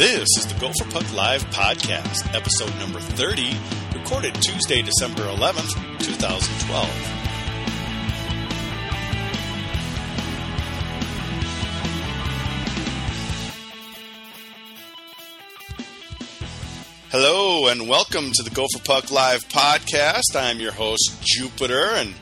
[0.00, 3.54] This is the Gopher Puck Live podcast, episode number 30,
[3.94, 6.88] recorded Tuesday, December 11th, 2012.
[17.10, 20.34] Hello and welcome to the Gopher Puck Live podcast.
[20.34, 22.14] I'm your host, Jupiter, and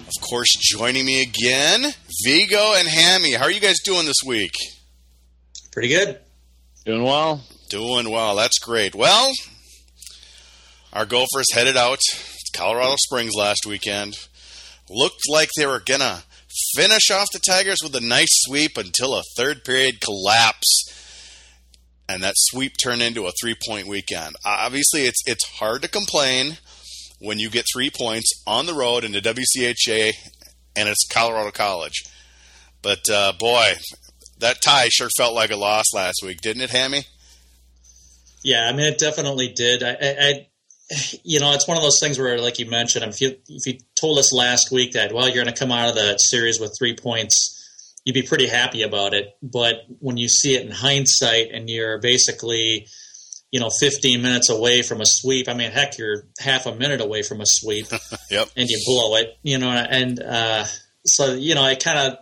[0.00, 3.32] of course, joining me again, Vigo and Hammy.
[3.32, 4.52] How are you guys doing this week?
[5.72, 6.20] Pretty good.
[6.84, 7.44] Doing well.
[7.68, 8.34] Doing well.
[8.34, 8.94] That's great.
[8.94, 9.32] Well,
[10.92, 14.18] our Gophers headed out to Colorado Springs last weekend.
[14.90, 16.24] Looked like they were going to
[16.74, 20.88] finish off the Tigers with a nice sweep until a third period collapse.
[22.08, 24.34] And that sweep turned into a three point weekend.
[24.44, 26.58] Obviously, it's it's hard to complain
[27.20, 30.14] when you get three points on the road in the WCHA
[30.74, 32.02] and it's Colorado College.
[32.82, 33.74] But uh, boy,
[34.42, 37.04] that tie sure felt like a loss last week, didn't it, Hammy?
[38.44, 39.82] Yeah, I mean, it definitely did.
[39.82, 40.46] I, I,
[41.22, 43.78] you know, it's one of those things where, like you mentioned, if you if you
[43.98, 46.74] told us last week that well, you're going to come out of the series with
[46.78, 47.58] three points,
[48.04, 49.36] you'd be pretty happy about it.
[49.42, 52.86] But when you see it in hindsight, and you're basically,
[53.52, 55.48] you know, 15 minutes away from a sweep.
[55.48, 57.86] I mean, heck, you're half a minute away from a sweep,
[58.30, 59.38] yep, and you blow it.
[59.42, 60.64] You know, and uh,
[61.06, 62.18] so you know, I kind of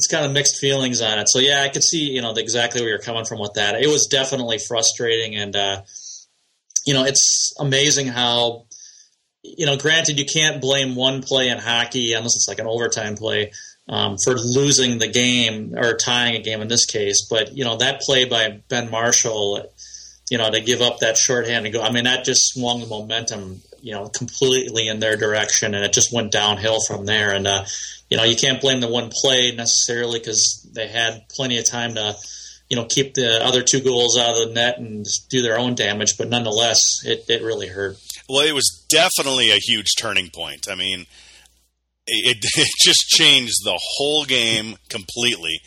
[0.00, 1.28] it's kind of mixed feelings on it.
[1.28, 3.74] So yeah, I could see you know exactly where you're coming from with that.
[3.74, 5.82] It was definitely frustrating, and uh,
[6.86, 8.64] you know it's amazing how
[9.42, 9.76] you know.
[9.76, 13.52] Granted, you can't blame one play in hockey unless it's like an overtime play
[13.90, 17.26] um, for losing the game or tying a game in this case.
[17.28, 19.70] But you know that play by Ben Marshall,
[20.30, 21.82] you know to give up that shorthand and go.
[21.82, 25.92] I mean that just swung the momentum you know completely in their direction, and it
[25.92, 27.32] just went downhill from there.
[27.32, 27.64] And uh,
[28.10, 31.94] you know, you can't blame the one play necessarily because they had plenty of time
[31.94, 32.16] to,
[32.68, 35.76] you know, keep the other two goals out of the net and do their own
[35.76, 36.18] damage.
[36.18, 37.96] But nonetheless, it, it really hurt.
[38.28, 40.66] Well, it was definitely a huge turning point.
[40.68, 41.06] I mean,
[42.06, 45.60] it, it just changed the whole game completely.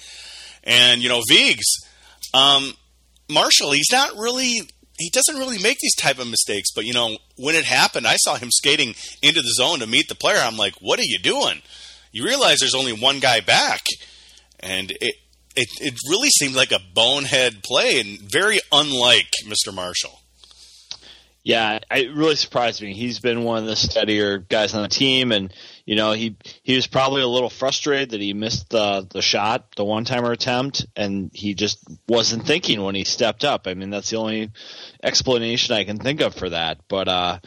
[0.66, 1.66] And, you know, Viggs,
[2.34, 2.74] um,
[3.30, 4.62] Marshall, he's not really
[5.04, 6.72] he doesn't really make these type of mistakes.
[6.74, 10.08] But you know, when it happened, I saw him skating into the zone to meet
[10.10, 10.40] the player.
[10.40, 11.62] I'm like, "What are you doing?"
[12.14, 13.82] you realize there's only one guy back,
[14.62, 15.16] and it
[15.56, 19.74] it, it really seemed like a bonehead play and very unlike Mr.
[19.74, 20.22] Marshall.
[21.44, 22.94] Yeah, it really surprised me.
[22.94, 25.54] He's been one of the steadier guys on the team, and
[25.86, 29.76] you know he he was probably a little frustrated that he missed the the shot,
[29.76, 33.68] the one timer attempt, and he just wasn't thinking when he stepped up.
[33.68, 34.52] I mean, that's the only
[35.02, 36.80] explanation I can think of for that.
[36.88, 37.40] But uh,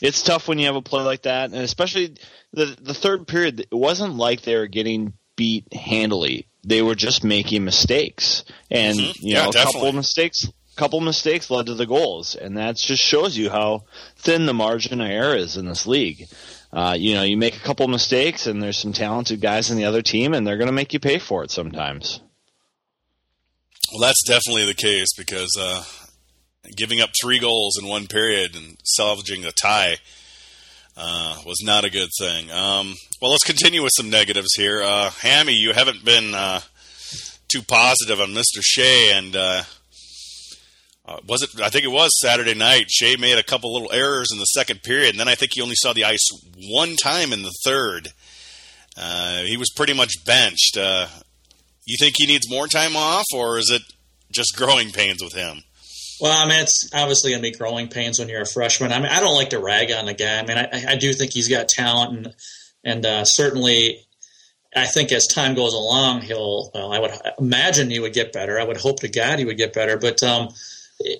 [0.00, 2.14] it's tough when you have a play like that, and especially
[2.52, 3.60] the the third period.
[3.60, 6.48] It wasn't like they were getting beat handily.
[6.64, 9.26] They were just making mistakes, and mm-hmm.
[9.26, 12.76] you know, yeah, a couple of mistakes couple mistakes led to the goals, and that
[12.76, 13.84] just shows you how
[14.16, 16.28] thin the margin of error is in this league.
[16.72, 19.84] Uh, you know, you make a couple mistakes, and there's some talented guys in the
[19.84, 22.20] other team, and they're going to make you pay for it sometimes.
[23.92, 25.84] Well, that's definitely the case because uh,
[26.74, 29.96] giving up three goals in one period and salvaging a tie
[30.96, 32.50] uh, was not a good thing.
[32.50, 34.82] Um, well, let's continue with some negatives here.
[34.82, 36.60] Uh, Hammy, you haven't been uh,
[37.48, 38.60] too positive on Mr.
[38.60, 39.36] Skjei, and
[41.04, 41.60] uh, was it?
[41.60, 42.86] I think it was Saturday night.
[42.86, 45.60] Skjei made a couple little errors in the second period, and then I think he
[45.60, 46.28] only saw the ice
[46.70, 48.08] one time in the third.
[48.96, 50.76] Uh, he was pretty much benched.
[50.76, 51.06] Uh,
[51.84, 53.82] you think he needs more time off, or is it
[54.30, 55.64] just growing pains with him?
[56.20, 58.92] Well, I mean, it's obviously going to be growing pains when you're a freshman.
[58.92, 60.38] I mean, I don't like to rag on the guy.
[60.38, 62.34] I mean, I, I do think he's got talent, and
[62.84, 64.06] and uh, certainly,
[64.76, 66.70] I think as time goes along, he'll.
[66.72, 68.60] Well, I would imagine he would get better.
[68.60, 70.22] I would hope to God he would get better, but.
[70.22, 70.50] Um,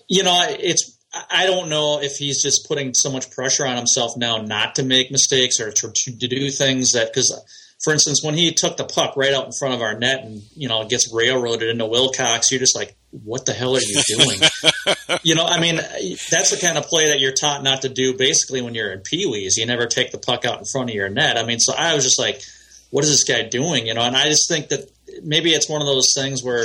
[0.09, 0.99] you know, it's
[1.31, 4.83] I don't know if he's just putting so much pressure on himself now not to
[4.83, 7.39] make mistakes or to, to do things that because,
[7.85, 10.43] for instance, when he took the puck right out in front of our net and
[10.57, 14.41] you know gets railroaded into Wilcox, you're just like, what the hell are you doing?
[15.23, 18.17] you know, I mean, that's the kind of play that you're taught not to do.
[18.17, 20.97] Basically, when you're in Pee Wees, you never take the puck out in front of
[20.97, 21.37] your net.
[21.37, 22.41] I mean, so I was just like,
[22.91, 23.87] what is this guy doing?
[23.87, 24.91] You know, and I just think that
[25.23, 26.65] maybe it's one of those things where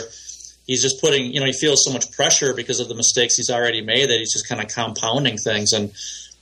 [0.68, 3.50] he's just putting, you know, he feels so much pressure because of the mistakes he's
[3.50, 5.74] already made that he's just kind of compounding things.
[5.74, 5.92] And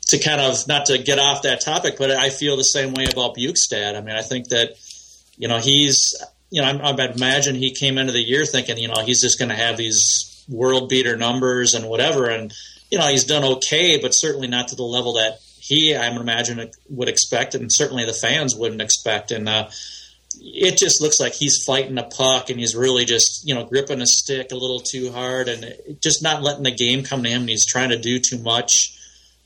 [0.07, 3.05] to kind of not to get off that topic, but I feel the same way
[3.05, 3.95] about Bjugstad.
[3.95, 4.75] I mean, I think that
[5.37, 6.13] you know he's,
[6.49, 9.39] you know, I, I imagine he came into the year thinking, you know, he's just
[9.39, 12.53] going to have these world beater numbers and whatever, and
[12.91, 16.69] you know, he's done okay, but certainly not to the level that he, I imagine,
[16.89, 19.31] would expect, and certainly the fans wouldn't expect.
[19.31, 19.69] And uh,
[20.41, 24.01] it just looks like he's fighting a puck and he's really just you know gripping
[24.01, 27.41] a stick a little too hard and just not letting the game come to him.
[27.41, 28.91] And he's trying to do too much.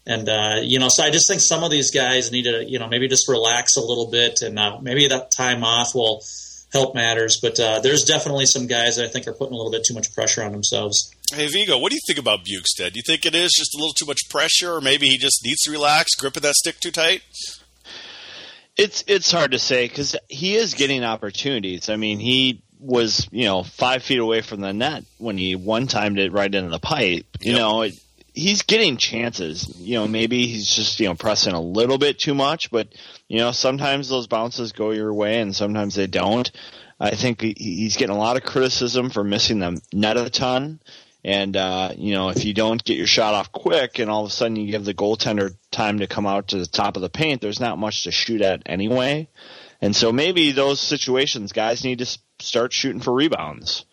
[0.05, 2.79] And uh, you know, so I just think some of these guys need to you
[2.79, 6.21] know maybe just relax a little bit and uh, maybe that time off will
[6.71, 7.39] help matters.
[7.41, 9.93] But uh, there's definitely some guys that I think are putting a little bit too
[9.93, 11.13] much pressure on themselves.
[11.31, 12.93] Hey Vigo, what do you think about Bjugstad?
[12.93, 15.41] Do you think it is just a little too much pressure, or maybe he just
[15.43, 17.21] needs to relax, gripping that stick too tight?
[18.79, 21.89] It's it's hard to say because he is getting opportunities.
[21.89, 25.87] I mean, he was you know five feet away from the net when he one
[25.87, 27.25] timed it right into the pipe.
[27.41, 27.59] You yep.
[27.59, 27.99] know, it,
[28.33, 29.69] he's getting chances.
[29.77, 32.87] You know, maybe he's just you know pressing a little bit too much, but
[33.27, 36.49] you know sometimes those bounces go your way and sometimes they don't.
[37.01, 40.81] I think he's getting a lot of criticism for missing the net a ton.
[41.23, 44.31] And uh, you know, if you don't get your shot off quick, and all of
[44.31, 47.09] a sudden you give the goaltender time to come out to the top of the
[47.09, 49.27] paint, there's not much to shoot at anyway.
[49.81, 53.85] And so maybe those situations, guys need to start shooting for rebounds.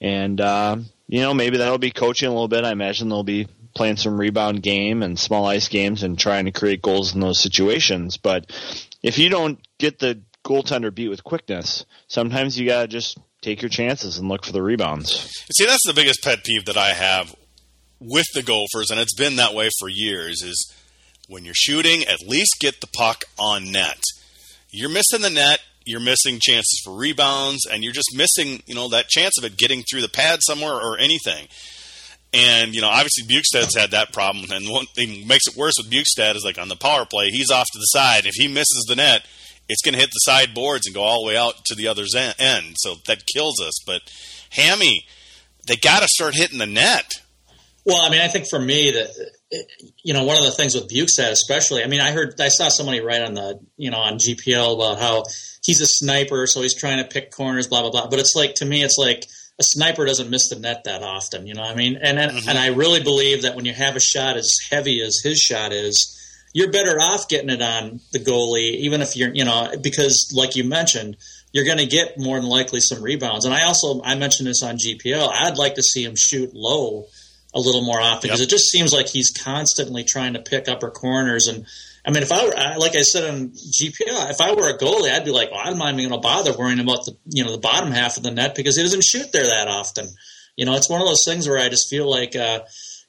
[0.00, 0.76] And uh,
[1.06, 2.64] you know, maybe that'll be coaching a little bit.
[2.64, 6.52] I imagine they'll be playing some rebound game and small ice games and trying to
[6.52, 8.16] create goals in those situations.
[8.16, 8.50] But
[9.02, 13.68] if you don't get the goaltender beat with quickness, sometimes you gotta just take your
[13.68, 15.30] chances and look for the rebounds.
[15.52, 17.34] See, that's the biggest pet peeve that I have
[18.00, 20.42] with the Gophers, and it's been that way for years.
[20.42, 20.72] Is
[21.28, 24.00] when you're shooting, at least get the puck on net.
[24.70, 25.60] You're missing the net.
[25.86, 29.58] You're missing chances for rebounds, and you're just missing, you know, that chance of it
[29.58, 31.46] getting through the pad somewhere or anything.
[32.32, 35.92] And you know, obviously Bjugstad's had that problem, and one thing makes it worse with
[35.92, 38.26] Bjugstad is like on the power play, he's off to the side.
[38.26, 39.26] If he misses the net,
[39.68, 42.04] it's going to hit the sideboards and go all the way out to the other
[42.38, 42.76] end.
[42.78, 43.74] So that kills us.
[43.86, 44.02] But
[44.50, 45.06] Hammy,
[45.66, 47.10] they got to start hitting the net.
[47.86, 49.10] Well, I mean, I think for me that
[50.02, 51.82] you know one of the things with Bjugstad, especially.
[51.82, 54.98] I mean, I heard I saw somebody write on the you know on GPL about
[54.98, 55.24] how
[55.62, 58.08] he's a sniper, so he's trying to pick corners, blah blah blah.
[58.08, 59.26] But it's like to me, it's like
[59.58, 61.46] a sniper doesn't miss the net that often.
[61.46, 62.48] You know, I mean, and and, mm-hmm.
[62.48, 65.72] and I really believe that when you have a shot as heavy as his shot
[65.72, 66.18] is
[66.54, 70.54] you're better off getting it on the goalie, even if you're, you know, because like
[70.54, 71.16] you mentioned,
[71.52, 73.44] you're going to get more than likely some rebounds.
[73.44, 75.28] And I also I mentioned this on GPL.
[75.28, 77.06] I'd like to see him shoot low
[77.52, 78.48] a little more often because yep.
[78.48, 81.48] it just seems like he's constantly trying to pick upper corners.
[81.48, 81.66] And
[82.06, 85.12] I mean, if I were like I said on GPL, if I were a goalie,
[85.12, 87.50] I'd be like, well, I'm not even going to bother worrying about the you know
[87.50, 90.06] the bottom half of the net because he doesn't shoot there that often.
[90.56, 92.36] You know, it's one of those things where I just feel like.
[92.36, 92.60] Uh,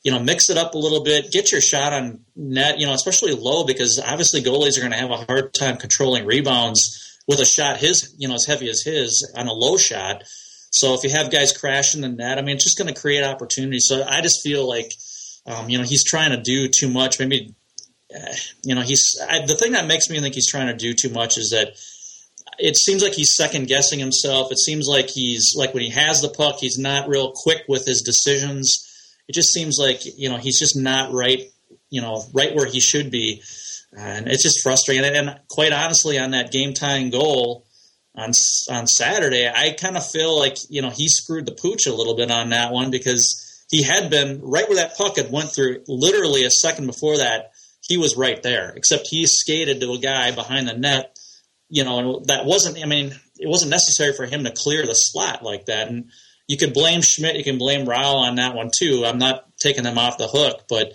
[0.05, 2.93] you know, mix it up a little bit, get your shot on net, you know,
[2.93, 7.39] especially low because obviously goalies are going to have a hard time controlling rebounds with
[7.39, 10.21] a shot his, you know, as heavy as his on a low shot.
[10.69, 13.23] So if you have guys crashing the net, I mean, it's just going to create
[13.23, 13.85] opportunities.
[13.87, 14.91] So I just feel like,
[15.47, 17.17] um, you know, he's trying to do too much.
[17.17, 17.55] Maybe,
[18.63, 21.09] you know, he's I, the thing that makes me think he's trying to do too
[21.09, 21.69] much is that
[22.59, 24.51] it seems like he's second guessing himself.
[24.51, 27.87] It seems like he's like when he has the puck, he's not real quick with
[27.87, 28.84] his decisions
[29.27, 31.41] it just seems like you know he's just not right,
[31.89, 33.41] you know, right where he should be,
[33.97, 35.15] and it's just frustrating.
[35.15, 37.65] And quite honestly, on that game tying goal
[38.15, 38.31] on
[38.69, 42.15] on Saturday, I kind of feel like you know he screwed the pooch a little
[42.15, 45.83] bit on that one because he had been right where that puck had went through.
[45.87, 47.51] Literally a second before that,
[47.81, 48.73] he was right there.
[48.75, 51.17] Except he skated to a guy behind the net,
[51.69, 52.81] you know, and that wasn't.
[52.81, 56.11] I mean, it wasn't necessary for him to clear the slot like that, and
[56.47, 59.03] you can blame Schmidt, you can blame Rowell on that one too.
[59.05, 60.93] I'm not taking them off the hook, but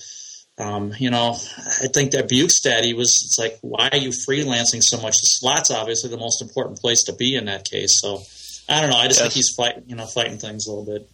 [0.59, 3.11] um, you know, I think that Bjugstad, he was.
[3.25, 5.17] It's like, why are you freelancing so much?
[5.17, 8.01] The slot's obviously the most important place to be in that case.
[8.01, 8.23] So
[8.69, 8.97] I don't know.
[8.97, 9.23] I just yes.
[9.23, 11.09] think he's fighting, you know, fighting things a little bit.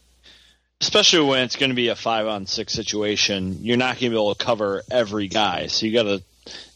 [0.80, 4.10] Especially when it's going to be a five on six situation, you're not going to
[4.10, 5.68] be able to cover every guy.
[5.68, 6.22] So you got to,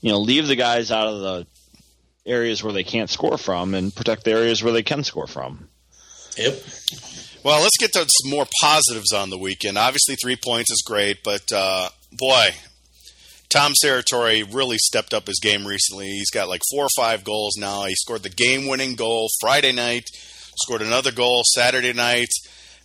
[0.00, 1.46] you know, leave the guys out of the
[2.24, 5.68] areas where they can't score from and protect the areas where they can score from.
[6.38, 6.62] Yep.
[7.42, 9.78] Well, let's get to some more positives on the weekend.
[9.78, 12.50] Obviously, three points is great, but uh, boy,
[13.48, 16.08] Tom Serratore really stepped up his game recently.
[16.08, 17.84] He's got like four or five goals now.
[17.84, 20.04] He scored the game winning goal Friday night,
[20.62, 22.28] scored another goal Saturday night.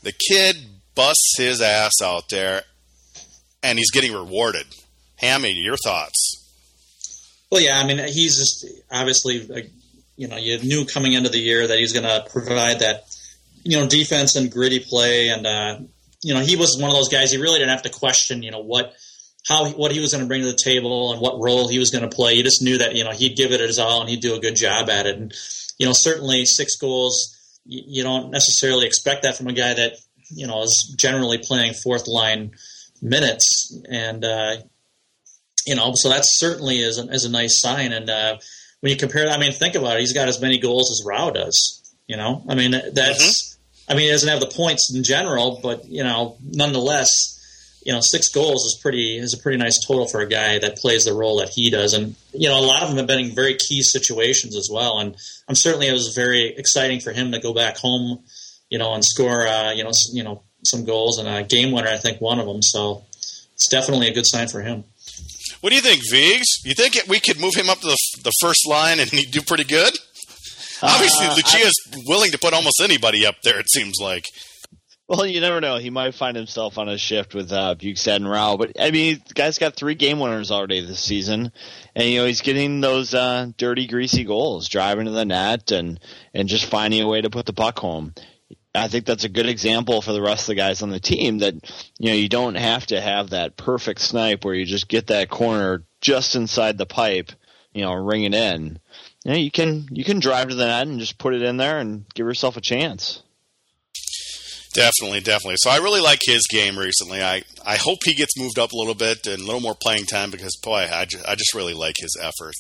[0.03, 0.55] The kid
[0.95, 2.63] busts his ass out there,
[3.61, 4.67] and he's getting rewarded.
[5.17, 6.43] Hammy, your thoughts?
[7.51, 9.69] Well, yeah, I mean, he's just obviously,
[10.15, 13.14] you know, you knew coming into the year that he's going to provide that
[13.65, 15.29] you know, defense and gritty play.
[15.29, 15.79] And, uh,
[16.23, 18.51] you know, he was one of those guys, he really didn't have to question, you
[18.51, 18.93] know, what,
[19.47, 21.89] how, what he was going to bring to the table and what role he was
[21.89, 22.33] going to play.
[22.33, 24.39] You just knew that, you know, he'd give it his all and he'd do a
[24.39, 25.17] good job at it.
[25.17, 25.33] And,
[25.77, 29.93] you know, certainly six goals, you, don't necessarily expect that from a guy that,
[30.29, 32.51] you know, is generally playing fourth line
[33.01, 33.75] minutes.
[33.89, 34.57] And, uh,
[35.65, 37.91] you know, so that certainly is a, is a nice sign.
[37.91, 38.37] And, uh,
[38.81, 40.01] when you compare, I mean, think about it.
[40.01, 41.81] He's got as many goals as Rau does.
[42.07, 43.54] You know, I mean, that's.
[43.87, 47.09] I mean, he doesn't have the points in general, but you know, nonetheless,
[47.83, 50.77] you know, six goals is pretty is a pretty nice total for a guy that
[50.77, 51.93] plays the role that he does.
[51.93, 54.97] And you know, a lot of them have been in very key situations as well.
[54.97, 55.15] And
[55.47, 58.23] I'm certainly it was very exciting for him to go back home,
[58.69, 61.89] you know, and score, uh, you know, you know, some goals and a game winner.
[61.89, 62.63] I think one of them.
[62.63, 63.03] So
[63.53, 64.83] it's definitely a good sign for him.
[65.61, 66.47] What do you think, Vigs?
[66.63, 69.41] You think we could move him up to the, the first line and he'd do
[69.41, 69.95] pretty good?
[70.81, 73.59] Obviously, uh, Lucia's I, willing to put almost anybody up there.
[73.59, 74.25] It seems like.
[75.07, 75.77] Well, you never know.
[75.77, 78.57] He might find himself on a shift with uh, Bjugstad and Rau.
[78.57, 81.51] But I mean, the guy's got three game winners already this season,
[81.95, 85.99] and you know he's getting those uh, dirty, greasy goals, driving to the net, and
[86.33, 88.15] and just finding a way to put the puck home.
[88.73, 91.37] I think that's a good example for the rest of the guys on the team
[91.39, 91.53] that
[91.99, 95.29] you know you don't have to have that perfect snipe where you just get that
[95.29, 97.31] corner just inside the pipe,
[97.73, 98.79] you know, ring it in.
[99.25, 101.57] You, know, you can you can drive to the net and just put it in
[101.57, 103.23] there and give yourself a chance.
[104.73, 105.55] Definitely, definitely.
[105.57, 107.23] So I really like his game recently.
[107.23, 110.05] I, I hope he gets moved up a little bit and a little more playing
[110.05, 112.59] time because boy, I just, I just really like his efforts.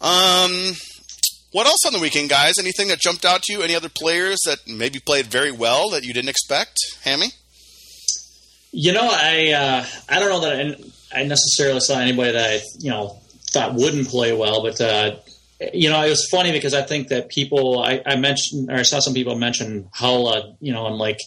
[0.00, 0.74] Um,
[1.52, 2.58] what else on the weekend, guys?
[2.58, 3.62] Anything that jumped out to you?
[3.62, 7.28] Any other players that maybe played very well that you didn't expect, Hammy?
[8.70, 12.60] You know, I uh, I don't know that I, I, necessarily saw anybody that I
[12.78, 13.20] you know
[13.52, 15.16] thought wouldn't play well, but uh,
[15.72, 18.82] you know, it was funny because I think that people I, I mentioned or I
[18.82, 21.18] saw some people mention Haula, you know, and like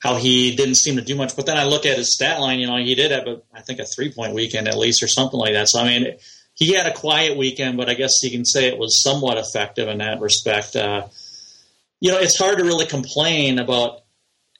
[0.00, 2.58] how he didn't seem to do much, but then I look at his stat line,
[2.58, 5.08] you know, he did have a I think a three point weekend at least or
[5.08, 5.68] something like that.
[5.68, 6.16] So I mean
[6.54, 9.88] he had a quiet weekend, but I guess you can say it was somewhat effective
[9.88, 10.76] in that respect.
[10.76, 11.06] Uh,
[12.00, 14.00] you know, it's hard to really complain about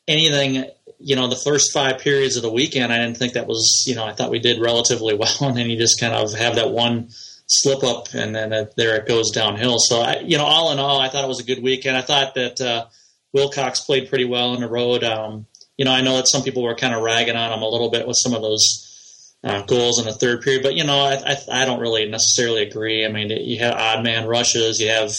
[0.08, 0.64] anything.
[0.98, 3.84] You know, the first five periods of the weekend, I didn't think that was.
[3.86, 6.56] You know, I thought we did relatively well, and then you just kind of have
[6.56, 7.10] that one
[7.50, 9.78] slip up, and then uh, there it goes downhill.
[9.78, 11.96] So, I, you know, all in all, I thought it was a good weekend.
[11.96, 12.86] I thought that uh,
[13.32, 15.02] Wilcox played pretty well on the road.
[15.02, 17.68] Um, you know, I know that some people were kind of ragging on him a
[17.68, 20.62] little bit with some of those uh, goals in the third period.
[20.62, 23.04] But you know, I, I, I don't really necessarily agree.
[23.04, 25.12] I mean, you have odd man rushes, you have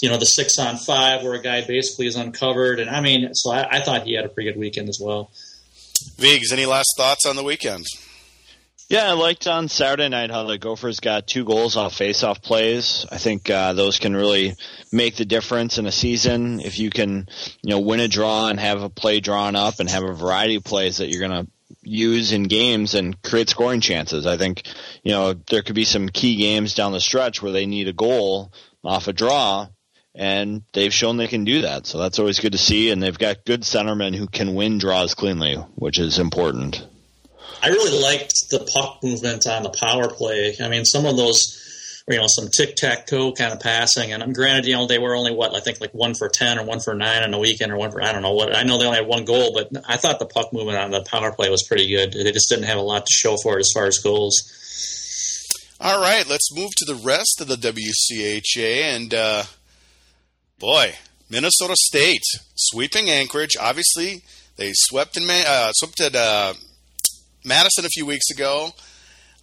[0.00, 3.34] you know the six on five where a guy basically is uncovered, and I mean,
[3.34, 5.30] so I, I thought he had a pretty good weekend as well.
[6.16, 7.84] Vigs, any last thoughts on the weekend?
[8.90, 13.06] Yeah, I liked on Saturday night how the Gophers got two goals off face-off plays.
[13.08, 14.56] I think uh, those can really
[14.90, 16.58] make the difference in a season.
[16.58, 17.28] If you can,
[17.62, 20.56] you know, win a draw and have a play drawn up and have a variety
[20.56, 24.26] of plays that you're going to use in games and create scoring chances.
[24.26, 24.64] I think,
[25.04, 27.92] you know, there could be some key games down the stretch where they need a
[27.92, 29.68] goal off a draw
[30.16, 31.86] and they've shown they can do that.
[31.86, 32.90] So that's always good to see.
[32.90, 36.84] And they've got good centermen who can win draws cleanly, which is important.
[37.62, 40.56] I really liked the puck movement on the power play.
[40.60, 41.60] I mean, some of those
[42.08, 44.12] you know some tic tac toe kind of passing.
[44.12, 46.58] And I'm granted, you know, they were only what I think like one for ten
[46.58, 48.54] or one for nine on the weekend or one for I don't know what.
[48.54, 51.02] I know they only had one goal, but I thought the puck movement on the
[51.02, 52.12] power play was pretty good.
[52.12, 54.56] They just didn't have a lot to show for it as far as goals.
[55.80, 59.44] All right, let's move to the rest of the WCHA and uh,
[60.58, 60.94] boy,
[61.30, 62.24] Minnesota State
[62.54, 63.56] sweeping Anchorage.
[63.58, 64.22] Obviously,
[64.56, 66.52] they swept in uh, swept at uh,
[67.44, 68.70] Madison a few weeks ago.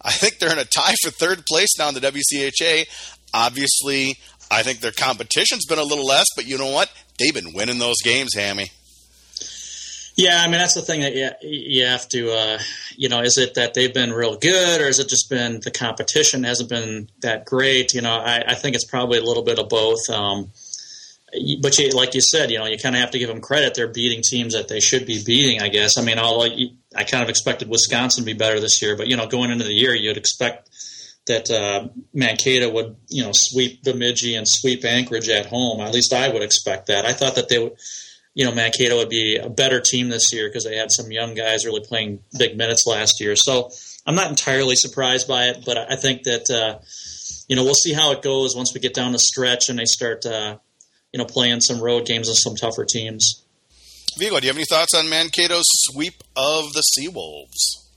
[0.02, 2.86] I think they're in a tie for third place now in the WCHA.
[3.34, 4.16] Obviously,
[4.50, 6.90] I think their competition's been a little less, but you know what?
[7.18, 8.70] They've been winning those games, Hammy.
[10.16, 12.58] Yeah, I mean that's the thing that you, you have to, uh,
[12.96, 15.70] you know, is it that they've been real good, or has it just been the
[15.70, 17.94] competition hasn't been that great?
[17.94, 20.10] You know, I, I think it's probably a little bit of both.
[20.10, 20.50] Um,
[21.60, 23.74] but you, like you said, you know, you kind of have to give them credit.
[23.74, 25.98] They're beating teams that they should be beating, I guess.
[25.98, 26.54] I mean, although
[26.96, 29.64] I kind of expected Wisconsin to be better this year, but you know, going into
[29.64, 30.70] the year, you'd expect
[31.26, 35.80] that uh, Mankato would, you know, sweep Bemidji and sweep Anchorage at home.
[35.80, 37.04] At least I would expect that.
[37.04, 37.74] I thought that they would,
[38.34, 41.34] you know, Mankato would be a better team this year because they had some young
[41.34, 43.36] guys really playing big minutes last year.
[43.36, 43.70] So
[44.06, 46.78] I'm not entirely surprised by it, but I think that, uh,
[47.48, 49.84] you know, we'll see how it goes once we get down the stretch and they
[49.84, 50.58] start, uh,
[51.18, 53.42] you know, playing some road games and some tougher teams.
[54.16, 57.88] Vigo, do you have any thoughts on Mankato's sweep of the Seawolves?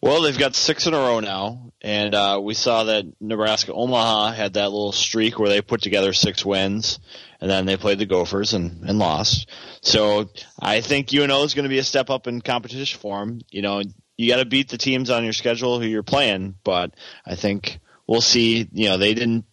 [0.00, 4.32] Well, they've got six in a row now, and uh, we saw that Nebraska Omaha
[4.32, 6.98] had that little streak where they put together six wins,
[7.40, 9.50] and then they played the Gophers and, and lost.
[9.82, 13.40] So I think UNO is going to be a step up in competition for them.
[13.50, 13.82] You know,
[14.16, 16.94] you got to beat the teams on your schedule who you're playing, but
[17.26, 18.66] I think we'll see.
[18.72, 19.44] You know, they didn't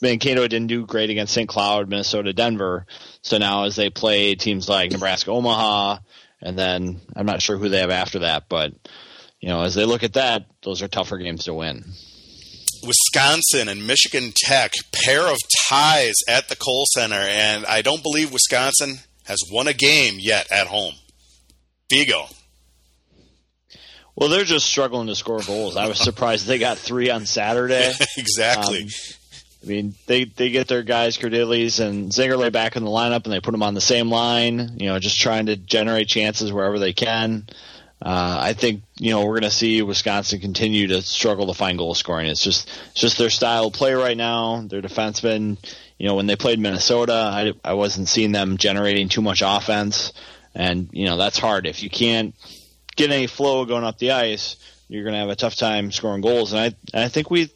[0.00, 1.48] Mankato didn't do great against St.
[1.48, 2.86] Cloud, Minnesota, Denver.
[3.22, 5.98] So now as they play teams like Nebraska, Omaha,
[6.40, 8.72] and then I'm not sure who they have after that, but
[9.40, 11.84] you know, as they look at that, those are tougher games to win.
[12.84, 15.38] Wisconsin and Michigan Tech, pair of
[15.68, 20.50] ties at the Kohl Center, and I don't believe Wisconsin has won a game yet
[20.50, 20.94] at home.
[21.90, 22.26] Vigo.
[24.14, 25.76] Well, they're just struggling to score goals.
[25.76, 27.92] I was surprised they got three on Saturday.
[28.16, 28.82] exactly.
[28.82, 28.88] Um,
[29.62, 33.32] I mean, they they get their guys Cardillis and Zengerle back in the lineup, and
[33.32, 34.78] they put them on the same line.
[34.78, 37.46] You know, just trying to generate chances wherever they can.
[38.00, 41.76] Uh, I think you know we're going to see Wisconsin continue to struggle to find
[41.76, 42.28] goal scoring.
[42.28, 44.60] It's just it's just their style of play right now.
[44.60, 45.58] Their defensemen,
[45.98, 50.12] you know, when they played Minnesota, I, I wasn't seeing them generating too much offense,
[50.54, 52.36] and you know that's hard if you can't
[52.94, 54.56] get any flow going up the ice.
[54.86, 57.50] You're going to have a tough time scoring goals, and I I think we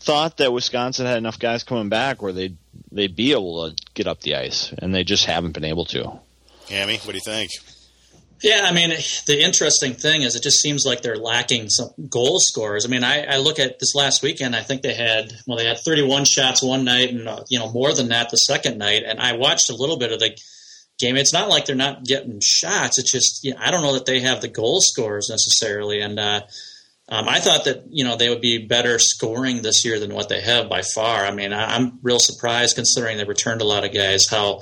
[0.00, 2.56] thought that Wisconsin had enough guys coming back where they'd
[2.92, 6.20] they'd be able to get up the ice, and they just haven't been able to.
[6.68, 7.50] Hammy, what do you think?
[8.42, 12.38] Yeah, I mean, the interesting thing is it just seems like they're lacking some goal
[12.38, 12.84] scorers.
[12.84, 14.54] I mean, I, I look at this last weekend.
[14.54, 17.72] I think they had well, they had 31 shots one night, and uh, you know
[17.72, 19.04] more than that the second night.
[19.06, 20.36] And I watched a little bit of the
[20.98, 21.16] game.
[21.16, 22.98] It's not like they're not getting shots.
[22.98, 26.00] It's just you know, I don't know that they have the goal scorers necessarily.
[26.00, 26.42] And uh,
[27.08, 30.28] um, I thought that you know they would be better scoring this year than what
[30.28, 31.24] they have by far.
[31.24, 34.60] I mean, I, I'm real surprised considering they returned a lot of guys how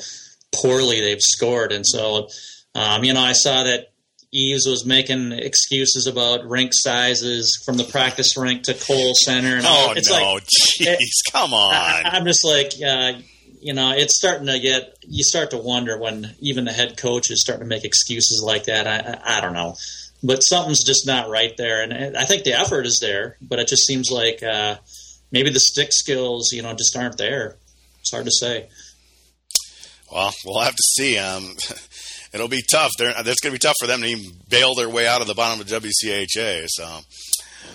[0.54, 2.28] poorly they've scored, and so
[2.74, 3.92] um, you know, I saw that
[4.32, 9.56] Eaves was making excuses about rink sizes from the practice rink to Kohl Center.
[9.56, 10.98] And oh it's no, like, jeez, it,
[11.30, 11.72] come on!
[11.72, 13.12] I, am just like, uh,
[13.60, 14.98] you know, it's starting to get.
[15.02, 18.64] You start to wonder when even the head coach is starting to make excuses like
[18.64, 18.88] that.
[18.88, 19.76] I, I, I don't know,
[20.24, 21.82] but something's just not right there.
[21.82, 24.76] And I think the effort is there, but it just seems like uh,
[25.30, 27.56] maybe the stick skills, you know, just aren't there.
[28.00, 28.68] It's hard to say.
[30.10, 31.18] Well, we'll have to see.
[31.18, 31.56] Um,
[32.32, 32.90] it'll be tough.
[32.98, 35.26] They're, it's going to be tough for them to even bail their way out of
[35.26, 36.68] the bottom of WCHA.
[36.68, 37.00] So,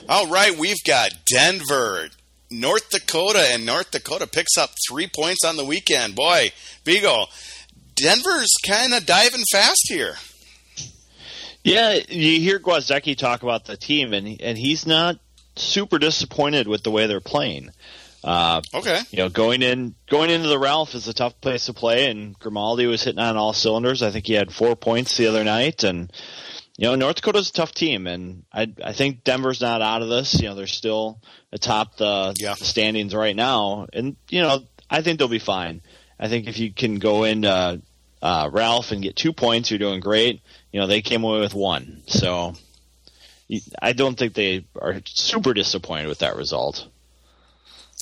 [0.08, 2.10] all right, we've got Denver,
[2.50, 6.16] North Dakota, and North Dakota picks up three points on the weekend.
[6.16, 6.52] Boy,
[6.84, 7.28] Beagle,
[7.96, 10.16] Denver's kind of diving fast here.
[11.70, 15.18] Yeah, you hear Gwozdecky talk about the team, and and he's not
[15.56, 17.72] super disappointed with the way they're playing.
[18.24, 19.00] Uh, okay.
[19.12, 22.38] You know, going in going into the Ralph is a tough place to play, and
[22.38, 24.04] Grimaldi was hitting on all cylinders.
[24.04, 26.12] I think he had four points the other night, and
[26.78, 30.10] you know, North Dakota's a tough team, and I I think Denver's not out of
[30.10, 30.42] this.
[30.42, 32.56] You know, they're still atop the, yeah.
[32.58, 35.82] the standings right now, and you know, I think they'll be fine.
[36.20, 37.78] I think if you can go in uh,
[38.22, 40.42] uh, Ralph and get two points, you're doing great.
[40.72, 42.56] You know, they came away with one, so
[43.82, 46.88] I don't think they are super disappointed with that result.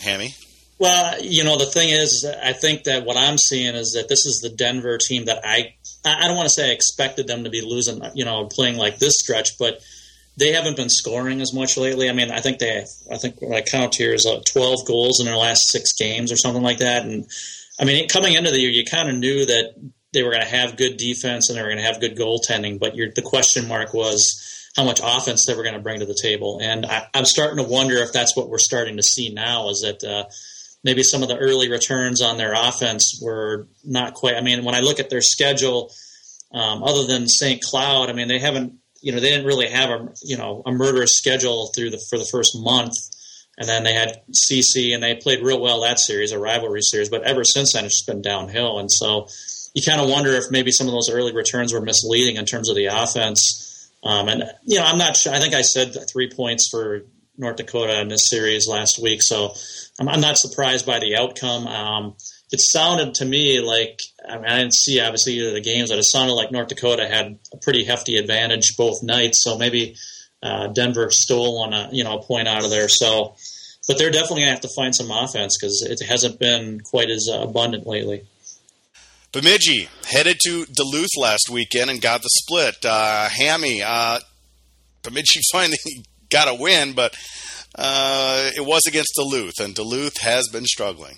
[0.02, 0.36] Hammy?
[0.80, 4.26] Well, you know, the thing is, I think that what I'm seeing is that this
[4.26, 5.74] is the Denver team that I,
[6.06, 9.00] I don't want to say I expected them to be losing, you know, playing like
[9.00, 9.82] this stretch, but
[10.38, 12.10] they haven't been scoring as much lately.
[12.10, 15.20] I mean, I think they, I think what I count here is uh, 12 goals
[15.20, 17.06] in their last six games or something like that.
[17.06, 17.26] And
[17.80, 19.74] I mean, coming into the year, you kind of knew that
[20.14, 22.80] they were going to have good defense and they were going to have good goaltending,
[22.80, 24.44] but the question mark was,
[24.78, 26.60] how much offense they were going to bring to the table.
[26.62, 29.82] And I, am starting to wonder if that's what we're starting to see now is
[29.82, 30.30] that uh,
[30.84, 34.36] maybe some of the early returns on their offense were not quite.
[34.36, 35.92] I mean, when I look at their schedule,
[36.54, 37.62] um, other than St.
[37.62, 40.72] Cloud, I mean, they haven't, you know, they didn't really have a, you know, a
[40.72, 42.94] murderous schedule through the for the first month.
[43.60, 47.10] And then they had CC, and they played real well that series, a rivalry series.
[47.10, 48.78] But ever since then, it's been downhill.
[48.78, 49.28] And so
[49.78, 52.68] you kind of wonder if maybe some of those early returns were misleading in terms
[52.68, 53.92] of the offense.
[54.04, 55.32] Um, and you know, I'm not sure.
[55.32, 57.02] I think I said three points for
[57.38, 59.54] North Dakota in this series last week, so
[60.00, 61.68] I'm, I'm not surprised by the outcome.
[61.68, 62.16] Um,
[62.52, 65.92] it sounded to me like I, mean, I didn't see obviously either of the games,
[65.92, 69.44] but it sounded like North Dakota had a pretty hefty advantage both nights.
[69.44, 69.96] So maybe
[70.42, 72.90] uh, Denver stole on a you know a point out of there.
[72.90, 73.36] So,
[73.88, 77.30] but they're definitely gonna have to find some offense because it hasn't been quite as
[77.32, 78.24] uh, abundant lately.
[79.32, 82.86] Bemidji headed to Duluth last weekend and got the split.
[82.86, 84.20] Uh, Hammy, uh,
[85.04, 85.78] Bemidji finally
[86.30, 87.16] got a win, but
[87.76, 91.18] uh, it was against Duluth, and Duluth has been struggling.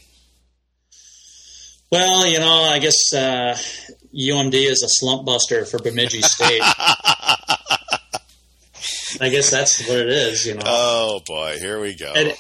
[1.92, 3.58] Well, you know, I guess uh,
[4.14, 6.62] UMD is a slump buster for Bemidji State.
[9.22, 10.62] I guess that's what it is, you know.
[10.66, 12.14] Oh boy, here we go.
[12.16, 12.34] And,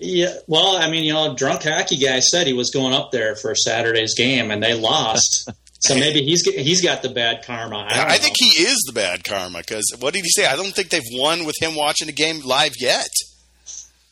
[0.00, 3.36] yeah, well, I mean, you know, drunk hockey guy said he was going up there
[3.36, 5.50] for Saturday's game, and they lost.
[5.80, 7.86] so maybe he's he's got the bad karma.
[7.88, 10.46] I, I think he is the bad karma because what did he say?
[10.46, 13.10] I don't think they've won with him watching the game live yet.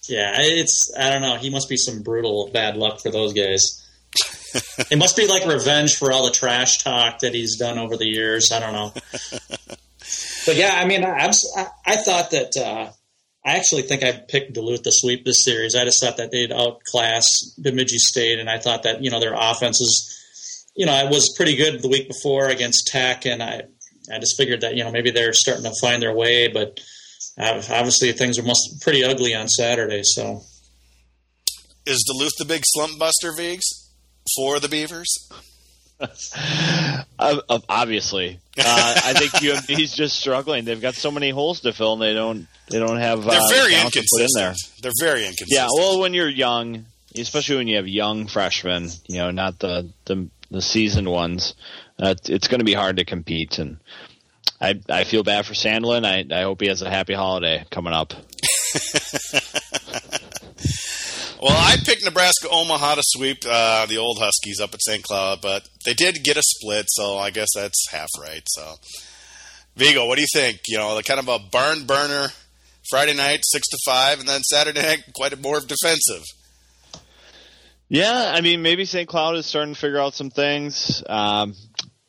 [0.08, 1.36] Yeah, it's I don't know.
[1.36, 3.84] He must be some brutal bad luck for those guys.
[4.90, 8.06] it must be like revenge for all the trash talk that he's done over the
[8.06, 8.50] years.
[8.52, 8.92] I don't know.
[10.46, 12.90] but yeah, I mean, I, I, I thought that uh,
[13.44, 15.74] I actually think I picked Duluth to sweep this series.
[15.74, 17.24] I just thought that they'd outclass
[17.58, 21.32] Bemidji State, and I thought that you know their offense is, you know, it was
[21.36, 23.62] pretty good the week before against Tech, and I
[24.12, 26.80] I just figured that you know maybe they're starting to find their way, but
[27.38, 30.02] uh, obviously things were most pretty ugly on Saturday.
[30.02, 30.42] So,
[31.86, 33.64] is Duluth the big slump buster, Vigs,
[34.36, 35.28] for the Beavers?
[37.18, 40.64] uh, obviously, uh, I think UMD's just struggling.
[40.64, 43.24] They've got so many holes to fill, and they don't they don't have.
[43.24, 44.50] They're uh, very put in there.
[44.50, 44.82] inconsistent.
[44.82, 45.50] They're very inconsistent.
[45.50, 46.84] Yeah, well, when you're young,
[47.16, 51.54] especially when you have young freshmen, you know, not the the, the seasoned ones,
[51.98, 53.58] uh, it's going to be hard to compete.
[53.58, 53.78] And
[54.60, 56.04] I I feel bad for Sandelin.
[56.06, 58.12] I I hope he has a happy holiday coming up.
[61.40, 65.04] Well, I picked Nebraska Omaha to sweep uh, the old Huskies up at St.
[65.04, 68.42] Cloud, but they did get a split, so I guess that's half right.
[68.46, 68.74] So,
[69.76, 70.58] Vigo, what do you think?
[70.66, 72.32] You know, the kind of a barn burner
[72.90, 76.24] Friday night, six to five, and then Saturday night, quite a more defensive.
[77.88, 79.08] Yeah, I mean, maybe St.
[79.08, 81.04] Cloud is starting to figure out some things.
[81.08, 81.54] Um,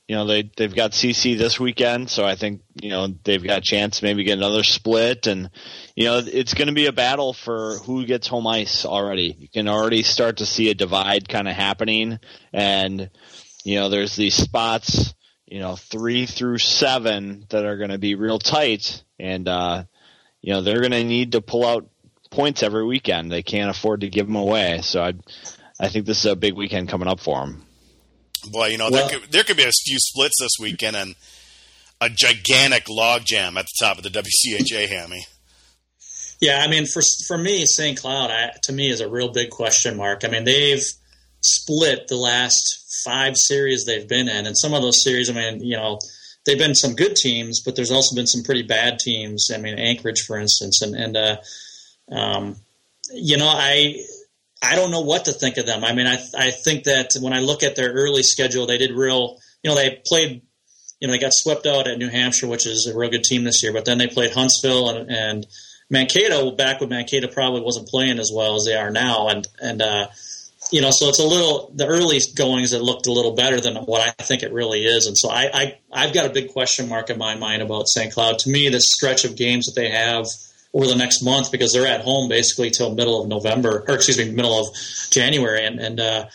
[0.10, 3.60] you know, they they've got CC this weekend, so I think you know they've got
[3.60, 5.52] a chance maybe get another split, and
[5.96, 9.36] you know it's going to be a battle for who gets home ice already.
[9.38, 12.18] You can already start to see a divide kind of happening,
[12.52, 13.12] and
[13.64, 15.14] you know there's these spots,
[15.46, 19.84] you know, three through seven that are going to be real tight, and uh,
[20.42, 21.88] you know they're going to need to pull out
[22.32, 23.32] points every weekend.
[23.32, 25.14] They can't afford to give them away, so I
[25.80, 27.64] I think this is a big weekend coming up for them.
[28.40, 31.16] Boy, you know, Well- there, could, there could be a few splits this weekend and
[32.02, 35.26] a gigantic logjam at the top of the WCHA, Hammy.
[36.42, 38.00] Yeah, I mean, for for me, St.
[38.00, 40.24] Cloud, I, to me, is a real big question mark.
[40.24, 40.82] I mean, they've
[41.42, 45.62] split the last five series they've been in, and some of those series, I mean,
[45.62, 46.00] you know,
[46.46, 49.50] they've been some good teams, but there's also been some pretty bad teams.
[49.54, 51.38] I mean, Anchorage, for instance, and and uh,
[52.10, 52.56] um,
[53.14, 53.96] you know, I
[54.62, 55.84] I don't know what to think of them.
[55.84, 58.92] I mean, I I think that when I look at their early schedule, they did
[58.92, 59.38] real.
[59.64, 60.42] You know, they played.
[61.00, 63.46] You know, they got swept out at New Hampshire, which is a real good team
[63.46, 63.72] this year.
[63.72, 65.48] But then they played Huntsville and, and
[65.90, 66.52] Mankato.
[66.52, 70.08] Back when Mankato probably wasn't playing as well as they are now, and and uh,
[70.72, 73.78] you know, so it's a little the early goings that looked a little better than
[73.78, 75.08] what I think it really is.
[75.08, 78.14] And so I, I I've got a big question mark in my mind about St.
[78.14, 78.40] Cloud.
[78.40, 80.26] To me, this stretch of games that they have
[80.74, 84.18] over the next month because they're at home basically till middle of November or excuse
[84.18, 84.76] me, middle of
[85.12, 86.26] January, and and uh,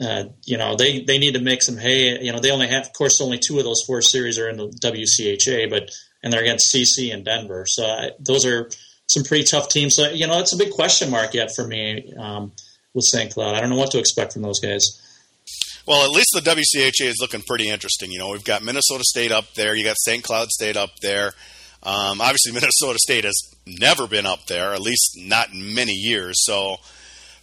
[0.00, 2.22] uh, you know they they need to make some hay.
[2.22, 4.56] You know they only have, of course, only two of those four series are in
[4.56, 5.90] the WCHA, but
[6.22, 7.64] and they're against CC and Denver.
[7.66, 8.70] So I, those are
[9.06, 9.94] some pretty tough teams.
[9.96, 12.52] So you know it's a big question mark yet for me um,
[12.94, 13.32] with St.
[13.32, 13.54] Cloud.
[13.54, 15.04] I don't know what to expect from those guys.
[15.86, 18.10] Well, at least the WCHA is looking pretty interesting.
[18.10, 19.74] You know, we've got Minnesota State up there.
[19.74, 20.22] You got St.
[20.22, 21.32] Cloud State up there.
[21.82, 26.44] Um, obviously, Minnesota State has never been up there, at least not in many years.
[26.44, 26.76] So,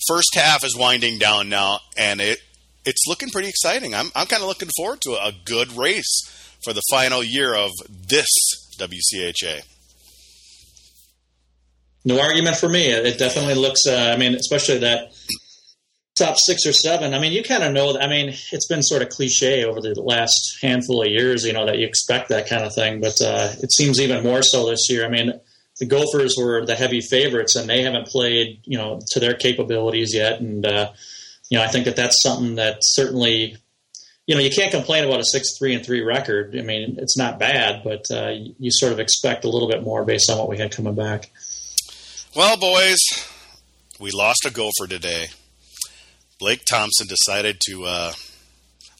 [0.08, 2.40] first half is winding down now, and it
[2.86, 3.96] it's looking pretty exciting.
[3.96, 6.22] I'm I'm kind of looking forward to a good race
[6.64, 8.28] for the final year of this
[8.78, 9.62] WCHA.
[12.04, 12.88] No argument for me.
[12.88, 13.88] It definitely looks.
[13.88, 15.12] Uh, I mean, especially that
[16.16, 17.14] top six or seven.
[17.14, 17.98] I mean, you kind of know.
[18.00, 21.46] I mean, it's been sort of cliche over the last handful of years.
[21.46, 24.42] You know that you expect that kind of thing, but uh, it seems even more
[24.42, 25.06] so this year.
[25.06, 25.34] I mean,
[25.80, 30.14] the Gophers were the heavy favorites, and they haven't played you know to their capabilities
[30.14, 30.40] yet.
[30.40, 30.92] And uh,
[31.50, 33.58] you know, I think that that's something that certainly.
[34.28, 36.58] You know, you can't complain about a six three and three record.
[36.58, 40.04] I mean, it's not bad, but uh, you sort of expect a little bit more
[40.04, 41.30] based on what we had coming back.
[42.36, 42.98] Well, boys,
[44.00, 45.28] we lost a gopher today.
[46.46, 48.14] Blake Thompson decided to uh,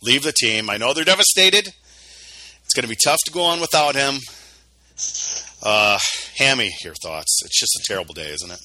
[0.02, 0.68] leave the team.
[0.68, 1.68] I know they're devastated.
[2.64, 4.16] It's going to be tough to go on without him.
[5.62, 6.00] Uh,
[6.40, 7.42] Hammy, your thoughts?
[7.46, 8.60] It's just a terrible day, isn't it?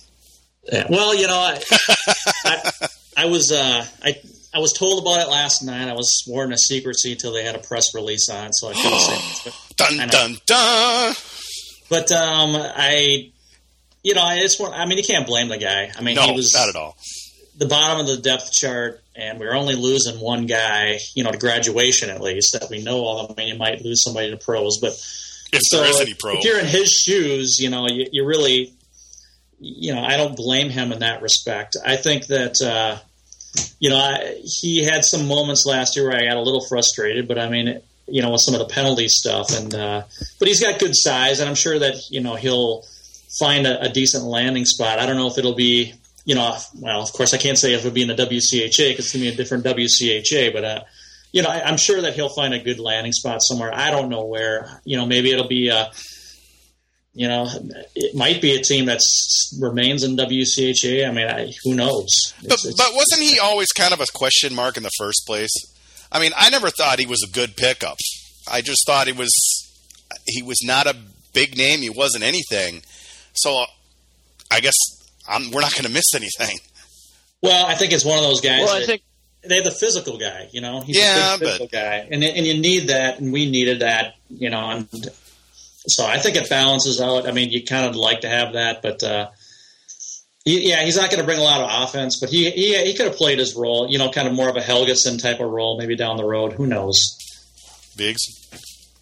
[0.73, 1.62] Yeah, well, you know, I,
[2.47, 2.73] I,
[3.19, 4.14] I was uh, I
[4.55, 5.87] I was told about it last night.
[5.87, 9.01] I was sworn to secrecy until they had a press release on so I couldn't
[9.01, 11.14] say Dun dun dun.
[11.90, 13.31] but um, I,
[14.03, 14.73] you know, I just want.
[14.73, 15.93] I mean, you can't blame the guy.
[15.95, 16.97] I mean, No, he was not at all.
[17.61, 21.31] The bottom of the depth chart, and we are only losing one guy, you know,
[21.31, 23.31] to graduation at least that we know of.
[23.31, 24.92] I mean, you might lose somebody to pros, but
[25.53, 28.25] If so there is any pro, if you're in his shoes, you know, you, you
[28.25, 28.73] really,
[29.61, 31.77] you know, I don't blame him in that respect.
[31.85, 32.99] I think that, uh,
[33.79, 37.29] you know, I, he had some moments last year where I got a little frustrated,
[37.29, 40.03] but I mean, it, you know, with some of the penalty stuff, and uh,
[40.38, 42.85] but he's got good size, and I'm sure that you know he'll
[43.38, 44.99] find a, a decent landing spot.
[44.99, 45.94] I don't know if it'll be,
[46.31, 49.07] you know, well, of course I can't say if it'll be in the WCHA because
[49.07, 50.64] it's gonna be a different WCHA, but.
[50.64, 50.81] Uh,
[51.33, 53.73] you know, I, I'm sure that he'll find a good landing spot somewhere.
[53.73, 54.81] I don't know where.
[54.85, 55.93] You know, maybe it'll be a,
[57.14, 57.47] you know,
[57.95, 58.99] it might be a team that
[59.61, 61.09] remains in WCHA.
[61.09, 62.09] I mean, I, who knows?
[62.40, 65.25] It's, but, it's, but wasn't he always kind of a question mark in the first
[65.25, 65.53] place?
[66.11, 67.99] I mean, I never thought he was a good pickup.
[68.51, 69.31] I just thought he was
[70.27, 70.97] he was not a
[71.33, 71.81] big name.
[71.81, 72.83] He wasn't anything.
[73.35, 73.66] So
[74.51, 74.75] I guess
[75.31, 76.59] I'm, we're not going to miss anything.
[77.43, 78.64] Well, I think it's one of those guys.
[78.64, 79.03] Well, I think
[79.43, 80.49] they're the physical guy.
[80.53, 83.51] You know, he's yeah, a physical but, guy, and and you need that, and we
[83.51, 84.16] needed that.
[84.29, 84.88] You know, and
[85.87, 87.27] so I think it balances out.
[87.27, 89.31] I mean, you kind of like to have that, but uh,
[90.45, 92.95] he, yeah, he's not going to bring a lot of offense, but he, he he
[92.95, 93.88] could have played his role.
[93.88, 96.53] You know, kind of more of a Helgeson type of role, maybe down the road.
[96.53, 97.16] Who knows?
[97.97, 98.21] Biggs.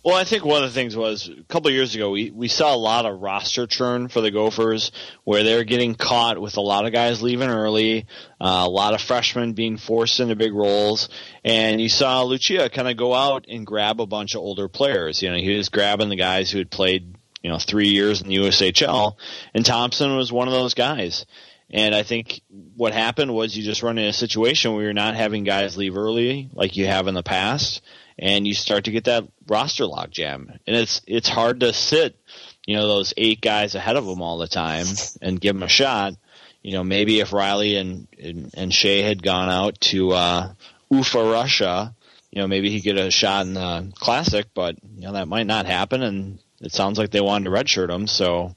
[0.08, 2.74] Well, I think one of the things was a couple years ago we, we saw
[2.74, 4.90] a lot of roster churn for the Gophers
[5.24, 8.06] where they're getting caught with a lot of guys leaving early,
[8.40, 11.10] uh, a lot of freshmen being forced into big roles,
[11.44, 15.20] and you saw Lucia kind of go out and grab a bunch of older players.
[15.20, 18.28] You know, he was grabbing the guys who had played you know three years in
[18.28, 19.12] the USHL,
[19.52, 21.26] and Thompson was one of those guys.
[21.70, 22.40] And I think
[22.76, 25.96] what happened was you just run in a situation where you're not having guys leave
[25.96, 27.82] early like you have in the past
[28.18, 30.58] and you start to get that roster logjam.
[30.66, 32.18] And it's it's hard to sit,
[32.66, 34.86] you know, those eight guys ahead of them all the time
[35.20, 36.14] and give them a shot.
[36.62, 40.52] You know, maybe if Riley and and, and Skjei had gone out to uh,
[40.90, 41.94] Ufa, Russia,
[42.30, 45.46] you know, maybe he get a shot in the classic, but you know that might
[45.46, 46.02] not happen.
[46.02, 48.06] And it sounds like they wanted to redshirt him.
[48.06, 48.56] So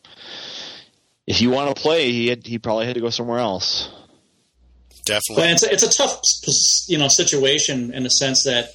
[1.28, 3.90] if you want to play, he had, he probably had to go somewhere else.
[5.06, 6.22] Definitely, but it's a, it's a tough
[6.88, 8.70] you know situation in the sense that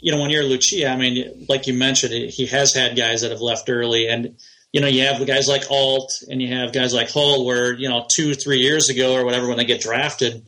[0.00, 3.30] you know, when you're Lucia, I mean, like you mentioned, he has had guys that
[3.30, 4.36] have left early, and
[4.72, 7.88] you know, you have guys like Alt, and you have guys like Hull, where you
[7.88, 10.46] know, two, three years ago or whatever, when they get drafted,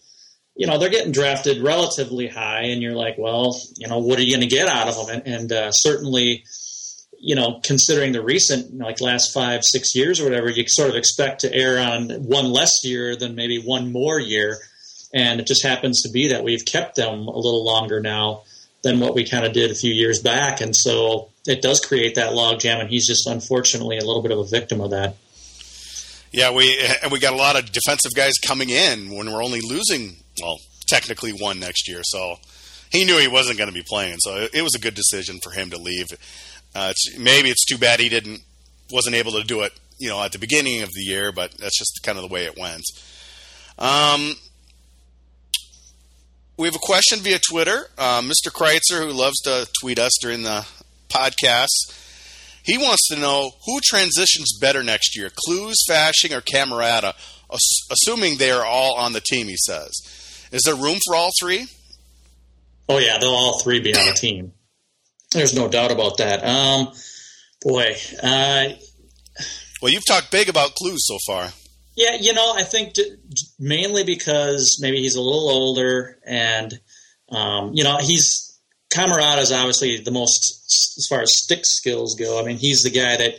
[0.56, 4.22] you know, they're getting drafted relatively high, and you're like, well, you know, what are
[4.22, 5.16] you going to get out of them?
[5.16, 6.44] And, and uh, certainly,
[7.22, 10.96] you know, considering the recent, like last five, six years or whatever, you sort of
[10.96, 14.58] expect to err on one less year than maybe one more year.
[15.14, 18.42] And it just happens to be that we've kept them a little longer now
[18.82, 20.60] than what we kind of did a few years back.
[20.60, 24.38] And so it does create that logjam, and he's just unfortunately a little bit of
[24.38, 25.14] a victim of that.
[26.32, 29.60] Yeah, we and we got a lot of defensive guys coming in when we're only
[29.60, 30.58] losing, well,
[30.88, 32.00] technically one next year.
[32.02, 32.36] So
[32.90, 34.16] he knew he wasn't going to be playing.
[34.20, 36.06] So it was a good decision for him to leave.
[36.74, 38.40] Uh, it's, maybe it's too bad he didn't
[38.90, 41.78] wasn't able to do it, you know, at the beginning of the year, but that's
[41.78, 42.82] just kind of the way it went.
[43.78, 44.34] Um,
[46.58, 47.86] we have a question via Twitter.
[47.96, 48.50] Uh, Mr.
[48.50, 50.66] Kreitzer, who loves to tweet us during the
[51.08, 51.98] podcast,
[52.62, 57.14] he wants to know who transitions better next year, Kloos, Fasching, or Cammarata,
[57.90, 59.90] assuming they are all on the team, he says.
[60.52, 61.66] Is there room for all three?
[62.88, 64.52] Oh, yeah, they'll all three be on the team.
[65.32, 66.44] There's no doubt about that.
[66.44, 66.92] Um,
[67.60, 67.94] boy.
[68.22, 68.68] Uh,
[69.80, 71.52] well, you've talked big about Kloos so far.
[71.96, 72.94] Yeah, you know, I think
[73.58, 76.72] mainly because maybe he's a little older, and
[77.30, 78.58] um, you know, he's
[78.92, 82.40] Cammarata is obviously the most as far as stick skills go.
[82.40, 83.34] I mean, he's the guy that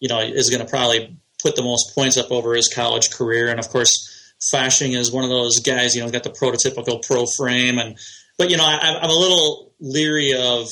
[0.00, 3.48] you know is going to probably put the most points up over his college career,
[3.48, 5.94] and of course, Fasching is one of those guys.
[5.94, 7.98] You know, got the prototypical pro frame, and
[8.38, 10.68] but you know, I, I'm a little leery of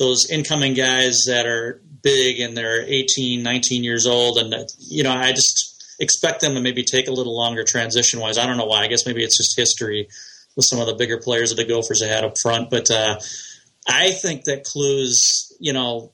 [0.00, 5.12] those incoming guys that are big and they're 18, 19 years old, and you know,
[5.12, 8.38] I just expect them to maybe take a little longer transition wise.
[8.38, 8.82] I don't know why.
[8.82, 10.08] I guess maybe it's just history
[10.56, 12.70] with some of the bigger players that the Gophers had up front.
[12.70, 13.20] But uh,
[13.86, 16.12] I think that Kloos, you know,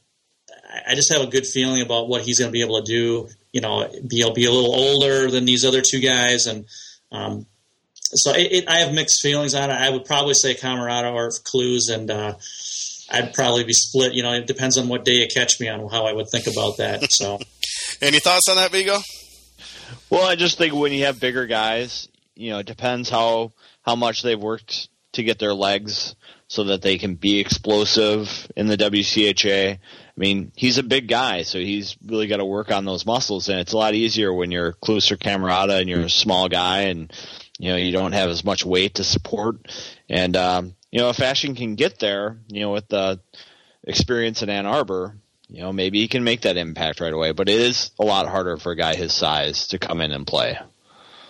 [0.87, 3.29] I just have a good feeling about what he's going to be able to do.
[3.53, 6.66] You know, be, he'll be a little older than these other two guys, and
[7.11, 7.46] um,
[7.94, 9.75] so it, it, I have mixed feelings on it.
[9.75, 12.35] I would probably say Cammarata or Kloos, and uh,
[13.11, 14.14] I'd probably be split.
[14.14, 16.47] You know, it depends on what day you catch me on how I would think
[16.47, 17.11] about that.
[17.16, 17.38] So,
[18.03, 18.99] any thoughts on that, Vigo?
[20.11, 23.97] Well, I just think when you have bigger guys, you know, it depends how how
[23.97, 26.14] much they've worked to get their legs
[26.49, 29.75] so that they can be explosive in the WCHA.
[29.75, 29.79] I
[30.16, 33.59] mean, he's a big guy, so he's really got to work on those muscles, and
[33.59, 37.12] it's a lot easier when you're Kloos or Cammarata and you're a small guy and
[37.59, 39.57] you know you don't have as much weight to support.
[40.09, 43.20] And um, you know, if Ashton can get there, you know, with the
[43.85, 45.14] experience in Ann Arbor,
[45.46, 47.32] you know, maybe he can make that impact right away.
[47.32, 50.26] But it is a lot harder for a guy his size to come in and
[50.26, 50.59] play.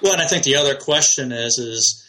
[0.00, 2.07] Well, and I think the other question is is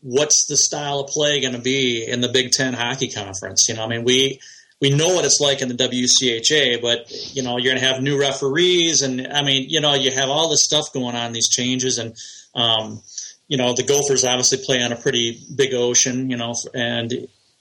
[0.00, 3.68] what's the style of play going to be in the Big Ten Hockey Conference?
[3.68, 4.40] You know, I mean, we
[4.80, 8.02] we know what it's like in the WCHA, but you know, you're going to have
[8.02, 11.48] new referees, and I mean, you know, you have all this stuff going on, these
[11.48, 12.16] changes, and
[12.56, 13.00] um,
[13.48, 17.12] you know, the Gophers obviously play on a pretty big ocean, you know, and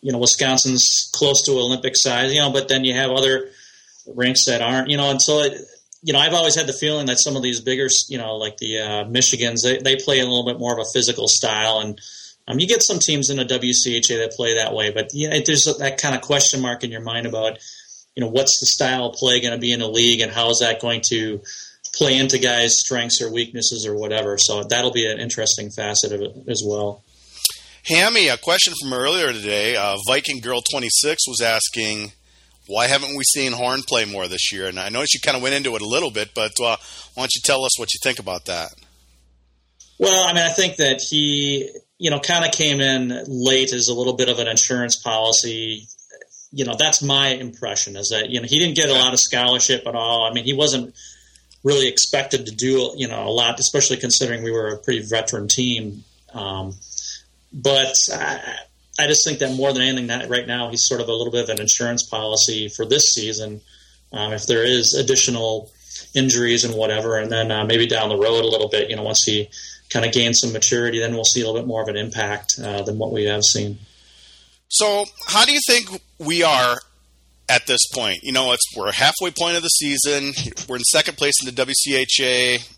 [0.02, 3.50] you know, Wisconsin's close to Olympic size, you know, but then you have other
[4.08, 5.60] rinks that aren't, you know, and so it,
[6.04, 8.58] you know, I've always had the feeling that some of these bigger, you know, like
[8.58, 12.00] the uh, Michigans, they, they play a little bit more of a physical style, and
[12.48, 14.92] um, you get some teams in the WCHA that play that way.
[14.92, 17.58] But you know, there's that kind of question mark in your mind about,
[18.16, 20.52] you know, what's the style of play going to be in the league, and how
[20.52, 21.42] is that going to
[21.96, 24.38] play into guys' strengths or weaknesses or whatever.
[24.38, 27.04] So that'll be an interesting facet of it as well.
[27.86, 29.76] Hammy, a question from earlier today.
[29.76, 32.12] Uh, Viking Girl 26 was asking,
[32.68, 34.68] why haven't we seen Horn play more this year?
[34.68, 36.78] And I noticed you kind of went into it a little bit, but uh,
[37.14, 38.70] why don't you tell us what you think about that?
[40.00, 43.88] Well, I mean, I think that he, you know, kind of came in late as
[43.88, 45.88] a little bit of an insurance policy.
[46.52, 49.20] You know, that's my impression is that, you know, he didn't get a lot of
[49.20, 50.26] scholarship at all.
[50.26, 50.96] I mean, he wasn't
[51.66, 55.48] really expected to do, you know, a lot, especially considering we were a pretty veteran
[55.48, 56.04] team.
[56.32, 56.76] Um,
[57.52, 58.58] but I,
[59.00, 61.32] I just think that more than anything, that right now he's sort of a little
[61.32, 63.62] bit of an insurance policy for this season.
[64.14, 65.72] Um, if there is additional
[66.14, 69.04] injuries and whatever, and then uh, maybe down the road a little bit, you know,
[69.04, 69.50] once he
[69.90, 72.60] kind of gains some maturity, then we'll see a little bit more of an impact
[72.64, 73.80] uh, than what we have seen.
[74.68, 76.78] So, how do you think we are
[77.50, 78.20] at this point?
[78.24, 80.34] You know, it's we're halfway point of the season.
[80.68, 82.72] We're in second place in the WCHA.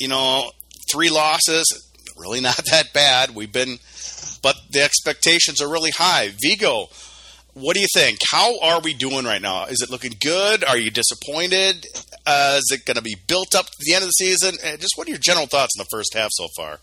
[0.00, 0.50] You know,
[0.90, 1.66] three losses,
[2.16, 3.34] really not that bad.
[3.34, 3.78] We've been
[4.44, 6.28] but the expectations are really high.
[6.38, 6.88] Vigo,
[7.54, 8.18] what do you think?
[8.30, 9.64] How are we doing right now?
[9.64, 10.62] Is it looking good?
[10.62, 11.86] Are you disappointed?
[12.26, 14.56] Uh, is it going to be built up to the end of the season?
[14.62, 16.78] Uh, just what are your general thoughts in the first half so far?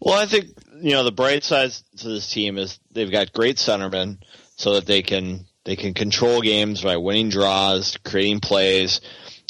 [0.00, 0.46] Well, I think
[0.80, 4.18] you know the bright side to this team is they've got great centermen,
[4.56, 9.00] so that they can they can control games by winning draws, creating plays,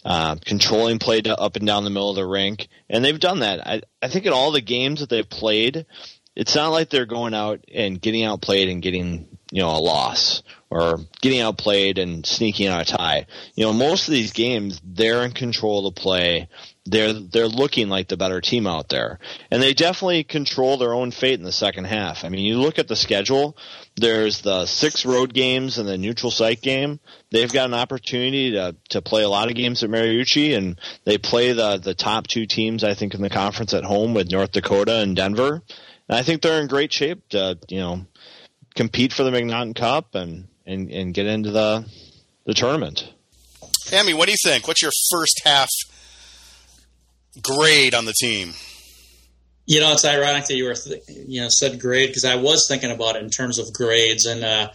[0.04, 3.64] uh, controlling play up and down the middle of the rink, and they've done that.
[3.64, 5.84] I, I think in all the games that they've played,
[6.34, 10.42] it's not like they're going out and getting outplayed and getting you know a loss
[10.70, 13.26] or getting outplayed and sneaking out a tie.
[13.54, 16.48] You know, most of these games they're in control of the play.
[16.86, 19.18] They're they're looking like the better team out there,
[19.50, 22.24] and they definitely control their own fate in the second half.
[22.24, 23.56] I mean, you look at the schedule.
[23.96, 27.00] There's the six road games and the neutral site game.
[27.30, 31.18] They've got an opportunity to to play a lot of games at Mariucci, and they
[31.18, 34.52] play the the top two teams I think in the conference at home with North
[34.52, 35.62] Dakota and Denver.
[36.08, 38.06] And I think they're in great shape to, you know,
[38.74, 41.86] compete for the McNaughton Cup and, and, and get into the
[42.44, 43.12] the tournament.
[43.92, 44.68] Amy, what do you think?
[44.68, 45.68] What's your first half
[47.42, 48.52] grade on the team?
[49.66, 52.66] You know, it's ironic that you were, th- you know, said grade because I was
[52.68, 54.24] thinking about it in terms of grades.
[54.24, 54.70] And uh,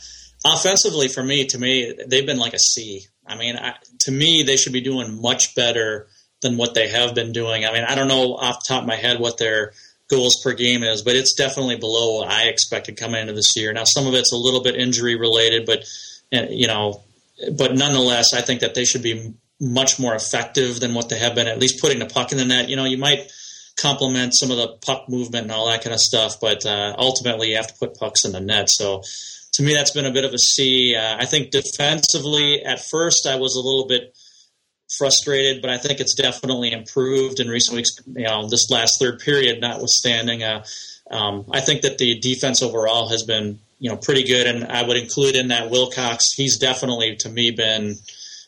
[0.46, 3.06] offensively, for me, to me, they've been like a C.
[3.26, 6.08] I mean, I, to me, they should be doing much better
[6.42, 7.66] than what they have been doing.
[7.66, 9.72] I mean, I don't know off the top of my head what their
[10.10, 13.72] goals per game is, but it's definitely below what I expected coming into this year.
[13.72, 15.86] Now, some of it's a little bit injury related, but
[16.32, 17.02] you know,
[17.58, 21.36] but nonetheless, I think that they should be much more effective than what they have
[21.36, 21.48] been.
[21.48, 22.68] At least putting the puck in the net.
[22.68, 23.32] You know, you might
[23.78, 27.52] complement some of the puck movement and all that kind of stuff, but uh, ultimately,
[27.52, 28.70] you have to put pucks in the net.
[28.70, 29.04] So.
[29.56, 30.96] To me, that's been a bit of a C.
[30.96, 34.16] Uh, I think defensively, at first, I was a little bit
[34.98, 37.90] frustrated, but I think it's definitely improved in recent weeks.
[38.08, 40.64] You know, this last third period, notwithstanding, uh,
[41.10, 44.84] um, I think that the defense overall has been you know pretty good, and I
[44.84, 46.34] would include in that Wilcox.
[46.36, 47.96] He's definitely to me been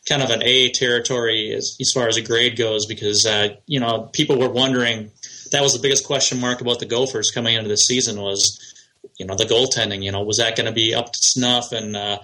[0.08, 3.80] kind of an A territory as, as far as a grade goes because uh, you
[3.80, 5.10] know people were wondering
[5.50, 8.58] that was the biggest question mark about the Gophers coming into the season was
[9.18, 10.02] you know the goaltending.
[10.02, 12.18] You know, was that going to be up to snuff and uh,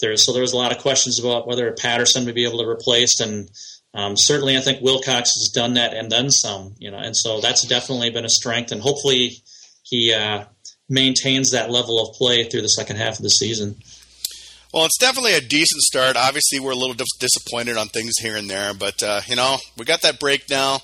[0.00, 2.68] there, so there was a lot of questions about whether Patterson would be able to
[2.68, 3.50] replace, and
[3.94, 6.74] um, certainly I think Wilcox has done that and then some.
[6.78, 9.42] You know, and so that's definitely been a strength, and hopefully
[9.84, 10.44] he uh,
[10.88, 13.76] maintains that level of play through the second half of the season.
[14.72, 16.16] Well, it's definitely a decent start.
[16.16, 19.84] Obviously, we're a little disappointed on things here and there, but uh, you know we
[19.84, 20.78] got that break now.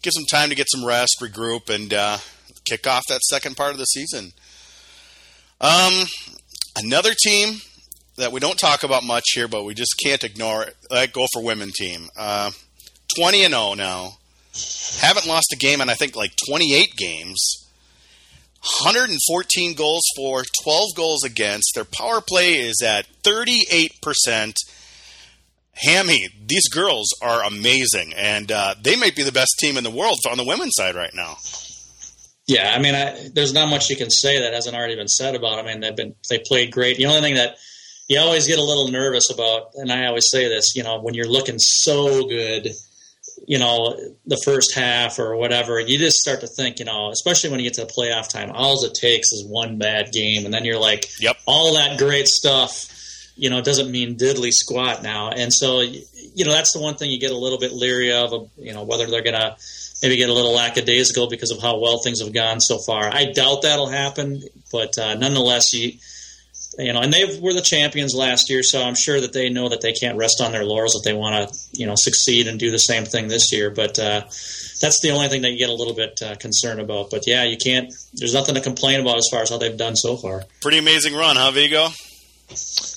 [0.00, 2.16] Give some time to get some rest, regroup, and uh,
[2.64, 4.32] kick off that second part of the season.
[5.60, 6.04] Um,
[6.82, 7.60] another team
[8.16, 10.76] that we don't talk about much here, but we just can't ignore it.
[10.88, 12.50] That Gopher women team, uh,
[13.14, 14.12] twenty and zero oh now.
[15.00, 17.67] Haven't lost a game in I think like twenty eight games.
[18.60, 21.72] 114 goals for, 12 goals against.
[21.74, 24.54] Their power play is at 38%.
[25.74, 29.90] Hammy, these girls are amazing, and uh, they might be the best team in the
[29.90, 31.36] world on the women's side right now.
[32.48, 35.36] Yeah, I mean, I, there's not much you can say that hasn't already been said
[35.36, 35.56] about.
[35.56, 35.66] Them.
[35.66, 36.96] I mean, they've been they played great.
[36.96, 37.58] The only thing that
[38.08, 41.14] you always get a little nervous about, and I always say this, you know, when
[41.14, 42.68] you're looking so good,
[43.46, 47.50] you know, the first half or whatever, you just start to think, you know, especially
[47.50, 50.52] when you get to the playoff time, all it takes is one bad game, and
[50.52, 51.36] then you're like, yep.
[51.46, 52.86] all that great stuff,
[53.36, 55.30] you know, doesn't mean diddly squat now.
[55.30, 58.50] And so, you know, that's the one thing you get a little bit leery of,
[58.56, 59.56] you know, whether they're going to
[60.02, 63.12] maybe get a little lackadaisical because of how well things have gone so far.
[63.12, 65.92] I doubt that'll happen, but uh, nonetheless, you
[66.78, 69.68] you know, and they were the champions last year, so I'm sure that they know
[69.68, 72.58] that they can't rest on their laurels if they want to, you know, succeed and
[72.58, 73.70] do the same thing this year.
[73.70, 74.20] But uh,
[74.80, 77.10] that's the only thing that you get a little bit uh, concerned about.
[77.10, 77.92] But yeah, you can't.
[78.14, 80.44] There's nothing to complain about as far as how they've done so far.
[80.60, 81.88] Pretty amazing run, huh, Vigo?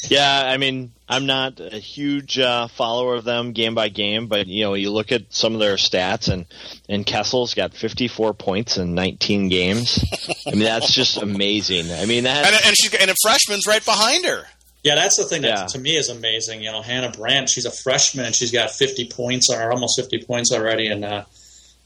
[0.10, 4.48] Yeah, I mean, I'm not a huge uh, follower of them game by game, but
[4.48, 6.46] you know, you look at some of their stats, and
[6.88, 10.04] and Kessel's got 54 points in 19 games.
[10.48, 11.92] I mean, that's just amazing.
[11.92, 14.46] I mean, that and, and she's and a freshman's right behind her.
[14.84, 15.66] Yeah, that's the thing that yeah.
[15.66, 16.64] to me is amazing.
[16.64, 20.24] You know, Hannah Brandt, she's a freshman and she's got 50 points or almost 50
[20.24, 21.24] points already, and uh,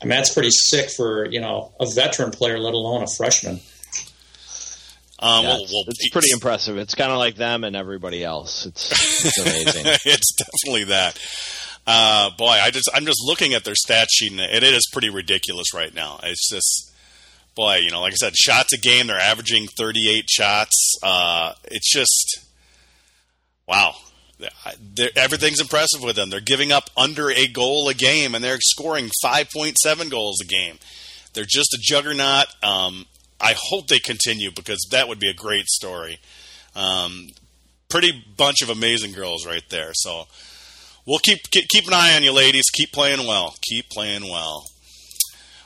[0.01, 3.59] I mean that's pretty sick for you know a veteran player, let alone a freshman.
[5.17, 6.77] Um, yeah, well, well, it's pretty impressive.
[6.77, 8.65] It's kind of like them and everybody else.
[8.65, 9.83] It's, it's amazing.
[10.05, 11.19] it's definitely that.
[11.87, 15.09] Uh, boy, I just I'm just looking at their stat sheet and it is pretty
[15.09, 16.19] ridiculous right now.
[16.23, 16.91] It's just
[17.55, 19.07] boy, you know, like I said, shots a game.
[19.07, 20.97] They're averaging 38 shots.
[21.01, 22.45] Uh, it's just
[23.67, 23.95] wow.
[24.95, 26.29] They're, everything's impressive with them.
[26.29, 30.77] They're giving up under a goal a game, and they're scoring 5.7 goals a game.
[31.33, 32.47] They're just a juggernaut.
[32.61, 33.05] Um,
[33.39, 36.19] I hope they continue because that would be a great story.
[36.75, 37.29] Um,
[37.89, 39.91] pretty bunch of amazing girls right there.
[39.93, 40.25] So
[41.05, 42.69] we'll keep keep an eye on you, ladies.
[42.73, 43.55] Keep playing well.
[43.69, 44.65] Keep playing well.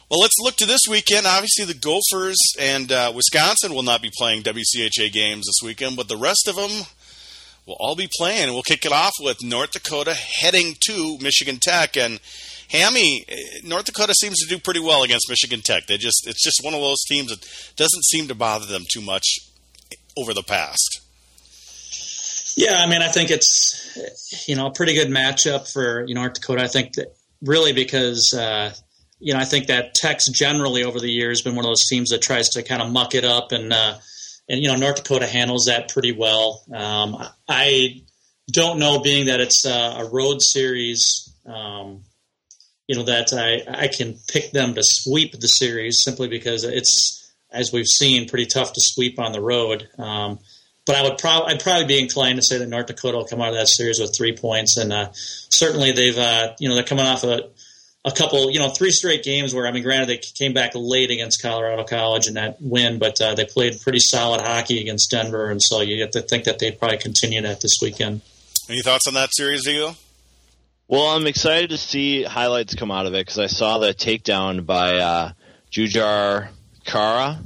[0.09, 1.27] Well, let's look to this weekend.
[1.27, 6.07] Obviously, the Gophers and uh, Wisconsin will not be playing WCHA games this weekend, but
[6.07, 6.87] the rest of them
[7.67, 8.51] will all be playing.
[8.51, 12.19] We'll kick it off with North Dakota heading to Michigan Tech and
[12.69, 13.25] Hammy,
[13.63, 15.87] North Dakota seems to do pretty well against Michigan Tech.
[15.87, 17.39] They just it's just one of those teams that
[17.75, 19.39] doesn't seem to bother them too much
[20.17, 21.01] over the past.
[22.55, 26.21] Yeah, I mean, I think it's you know a pretty good matchup for you know,
[26.21, 26.61] North Dakota.
[26.61, 28.73] I think that really because uh,
[29.19, 32.09] you know I think that Tech's generally over the years been one of those teams
[32.09, 33.97] that tries to kind of muck it up and uh,
[34.47, 36.63] and you know North Dakota handles that pretty well.
[36.71, 37.17] Um,
[37.47, 38.01] I
[38.51, 41.33] don't know, being that it's a road series.
[41.47, 42.03] Um,
[42.89, 47.31] you know that I I can pick them to sweep the series simply because it's
[47.51, 49.87] as we've seen pretty tough to sweep on the road.
[49.99, 50.39] Um,
[50.87, 53.41] but I would probably I'd probably be inclined to say that North Dakota will come
[53.41, 56.83] out of that series with three points, and uh, certainly they've uh, you know they're
[56.83, 57.51] coming off a
[58.05, 61.11] a couple, you know, three straight games where I mean, granted they came back late
[61.11, 65.51] against Colorado College in that win, but uh, they played pretty solid hockey against Denver,
[65.51, 68.21] and so you have to think that they probably continue that this weekend.
[68.67, 69.95] Any thoughts on that series, Vigo?
[70.89, 74.65] Well, I'm excited to see highlights come out of it because I saw the takedown
[74.65, 75.31] by uh,
[75.71, 76.49] Jujhar
[76.83, 77.37] Khaira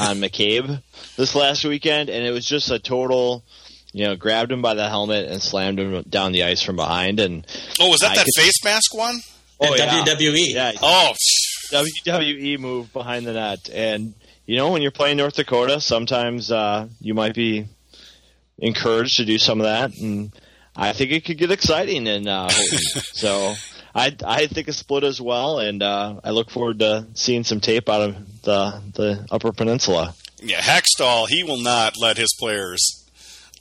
[0.00, 0.82] on McCabe
[1.16, 3.44] this last weekend, and it was just a total.
[3.92, 7.20] You know, grabbed him by the helmet and slammed him down the ice from behind.
[7.20, 7.46] And
[7.78, 9.20] oh, was that I that could, face mask one?
[9.60, 10.04] Oh, yeah.
[10.04, 10.54] WWE.
[10.54, 10.72] Yeah.
[10.82, 11.14] Oh,
[11.70, 14.12] WWE move behind the net, and
[14.44, 17.68] you know when you're playing North Dakota, sometimes uh, you might be
[18.58, 20.32] encouraged to do some of that, and
[20.78, 22.48] I think it could get exciting in uh,
[23.12, 23.54] so
[23.94, 27.60] I I think a split as well, and uh, I look forward to seeing some
[27.60, 30.14] tape out of the the Upper Peninsula.
[30.40, 33.04] Yeah, Hextall, he will not let his players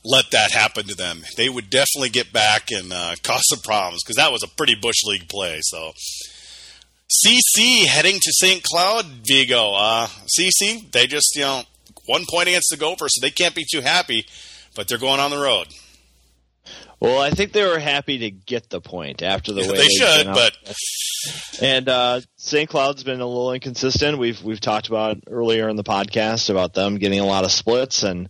[0.06, 1.24] let that happen to them.
[1.38, 4.76] They would definitely get back and uh, cause some problems because that was a pretty
[4.76, 5.60] bush league play.
[5.62, 5.94] So.
[7.26, 8.62] CC heading to St.
[8.64, 9.74] Cloud, Vigo.
[9.74, 10.08] Uh,
[10.38, 11.62] CC, they just, you know,
[12.06, 14.26] one point against the Gophers, so they can't be too happy,
[14.76, 15.68] but they're going on the road.
[17.00, 19.88] Well, I think they were happy to get the point after the yeah, way they
[19.88, 20.58] should, but
[21.62, 22.68] and uh, St.
[22.68, 24.18] Cloud's been a little inconsistent.
[24.18, 28.02] We've we've talked about earlier in the podcast about them getting a lot of splits,
[28.02, 28.30] and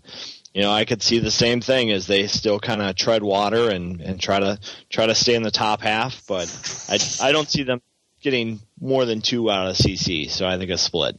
[0.53, 3.69] you know I could see the same thing as they still kind of tread water
[3.69, 4.59] and and try to
[4.89, 6.47] try to stay in the top half, but
[6.89, 7.81] I I don't see them
[8.21, 11.17] getting more than two out of CC, so I think a split.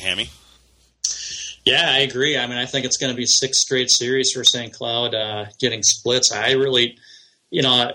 [0.00, 0.30] Hammy.
[1.68, 2.36] Yeah, I agree.
[2.38, 4.72] I mean, I think it's going to be six straight series for St.
[4.72, 6.32] Cloud uh, getting splits.
[6.32, 6.98] I really,
[7.50, 7.92] you know,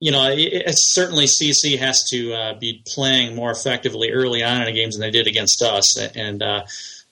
[0.00, 4.66] you know, it's certainly CC has to uh, be playing more effectively early on in
[4.66, 6.64] the games than they did against us, and uh,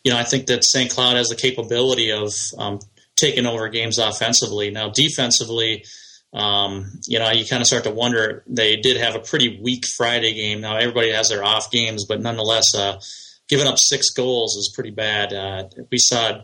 [0.05, 0.91] you know, I think that St.
[0.91, 2.79] Cloud has the capability of um,
[3.17, 4.71] taking over games offensively.
[4.71, 5.85] Now, defensively.
[6.33, 8.43] Um, you know, you kind of start to wonder.
[8.47, 10.61] They did have a pretty weak Friday game.
[10.61, 13.01] Now everybody has their off games, but nonetheless, uh,
[13.49, 15.33] giving up six goals is pretty bad.
[15.33, 16.43] Uh, we saw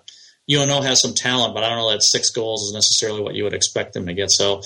[0.51, 3.45] UNO has some talent, but I don't know that six goals is necessarily what you
[3.45, 4.31] would expect them to get.
[4.31, 4.63] So,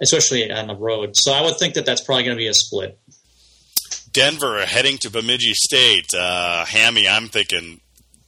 [0.00, 1.10] especially on the road.
[1.14, 2.98] So, I would think that that's probably going to be a split.
[4.12, 6.14] Denver heading to Bemidji State.
[6.14, 7.80] Uh, Hammy, I'm thinking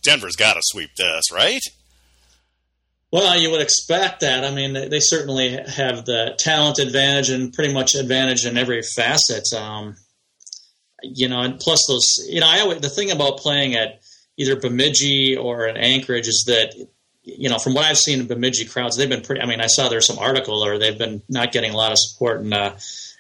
[0.02, 1.62] Denver's got to sweep this, right?
[3.10, 4.44] Well, you would expect that.
[4.44, 8.82] I mean, they, they certainly have the talent advantage and pretty much advantage in every
[8.82, 9.50] facet.
[9.54, 9.96] Um,
[11.02, 14.00] you know, and plus those, you know, I always, the thing about playing at
[14.36, 16.74] either Bemidji or at Anchorage is that,
[17.22, 19.42] you know, from what I've seen in Bemidji crowds, they've been pretty.
[19.42, 21.98] I mean, I saw there's some article or they've been not getting a lot of
[21.98, 22.72] support, and uh,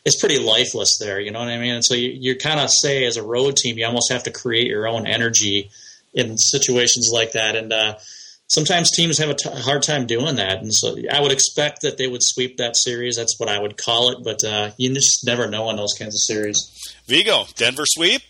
[0.04, 1.20] it's pretty lifeless there.
[1.20, 1.74] You know what I mean?
[1.74, 4.30] And so you, you kind of say as a road team, you almost have to
[4.30, 5.70] create your own energy
[6.14, 7.96] in situations like that, and uh,
[8.48, 10.58] sometimes teams have a, t- hard time doing that.
[10.58, 13.16] And so I would expect that they would sweep that series.
[13.16, 16.14] That's what I would call it, but uh, you just never know in those kinds
[16.14, 16.94] of series.
[17.06, 18.22] Vigo, Denver sweep.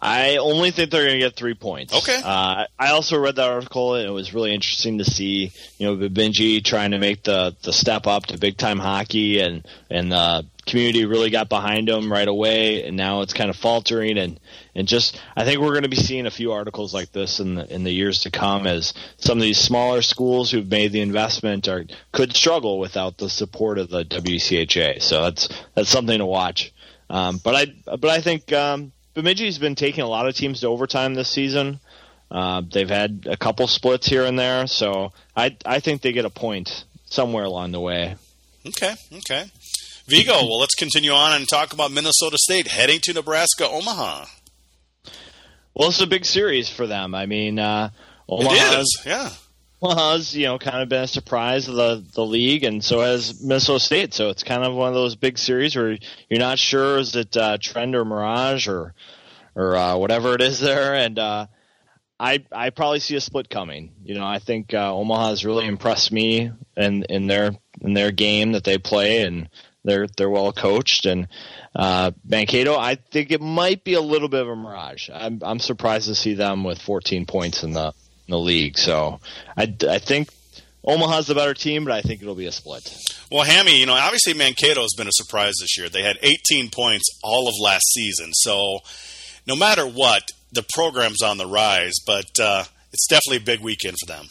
[0.00, 1.94] I only think they're going to get three points.
[1.94, 2.20] Okay.
[2.22, 5.96] Uh, I also read that article, and it was really interesting to see, you know,
[5.96, 10.46] Bemidji trying to make the, the step up to big time hockey, and and the
[10.66, 14.38] community really got behind him right away, and now it's kind of faltering, and
[14.74, 17.54] and just I think we're going to be seeing a few articles like this in
[17.54, 21.00] the in the years to come as some of these smaller schools who've made the
[21.00, 25.00] investment are could struggle without the support of the WCHA.
[25.00, 26.72] So that's that's something to watch.
[27.08, 28.52] Um, but I but I think.
[28.52, 31.80] Um, Bemidji's been taking a lot of teams to overtime this season.
[32.30, 36.26] Uh, they've had a couple splits here and there, so I I think they get
[36.26, 38.16] a point somewhere along the way.
[38.66, 39.44] Okay, okay.
[40.06, 44.26] Vigo, well, let's continue on and talk about Minnesota State heading to Nebraska, Omaha.
[45.74, 47.14] Well, it's a big series for them.
[47.14, 47.90] I mean, uh,
[48.28, 49.30] Omaha is, yeah.
[49.86, 53.40] Omaha's, you know, kind of been a surprise of the, the league, and so has
[53.40, 54.14] Minnesota State.
[54.14, 55.96] So it's kind of one of those big series where
[56.28, 58.94] you're not sure is it uh, trend or mirage or
[59.54, 60.94] or uh, whatever it is there.
[60.94, 61.46] And uh,
[62.18, 63.92] I I probably see a split coming.
[64.04, 68.10] You know, I think uh, Omaha has really impressed me in in their in their
[68.10, 69.48] game that they play, and
[69.84, 71.06] they're they're well coached.
[71.06, 71.28] And
[71.76, 75.10] uh, Mankato, I think it might be a little bit of a mirage.
[75.14, 77.92] I'm I'm surprised to see them with 14 points in the
[78.26, 78.78] in the league.
[78.78, 79.20] So
[79.56, 80.28] I, I think
[80.84, 82.88] Omaha's the better team, but I think it'll be a split.
[83.30, 85.88] Well, Hammy, you know, obviously Mankato has been a surprise this year.
[85.88, 88.30] They had 18 points all of last season.
[88.34, 88.78] So
[89.46, 93.96] no matter what, the program's on the rise, but uh, it's definitely a big weekend
[93.98, 94.26] for them.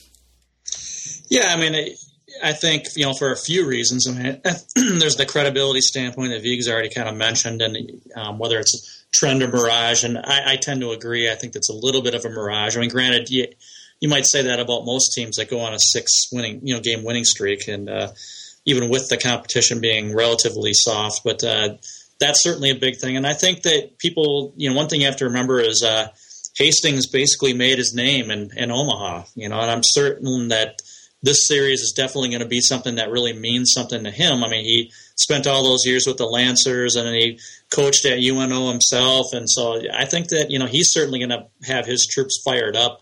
[1.27, 1.95] Yeah, I mean,
[2.43, 4.07] I think you know for a few reasons.
[4.07, 4.41] I mean,
[4.99, 9.41] there's the credibility standpoint that Vig's already kind of mentioned, and um, whether it's trend
[9.43, 11.31] or mirage, and I, I, tend to agree.
[11.31, 12.75] I think that's a little bit of a mirage.
[12.75, 13.47] I mean, granted, you,
[13.99, 16.81] you might say that about most teams that go on a six winning, you know,
[16.81, 18.09] game winning streak, and uh,
[18.65, 21.75] even with the competition being relatively soft, but uh,
[22.19, 23.17] that's certainly a big thing.
[23.17, 26.07] And I think that people, you know, one thing you have to remember is uh,
[26.57, 30.79] Hastings basically made his name in, in Omaha, you know, and I'm certain that
[31.21, 34.43] this series is definitely going to be something that really means something to him.
[34.43, 37.39] I mean, he spent all those years with the Lancers and he
[37.71, 39.33] coached at UNO himself.
[39.33, 42.75] And so I think that, you know, he's certainly going to have his troops fired
[42.75, 43.01] up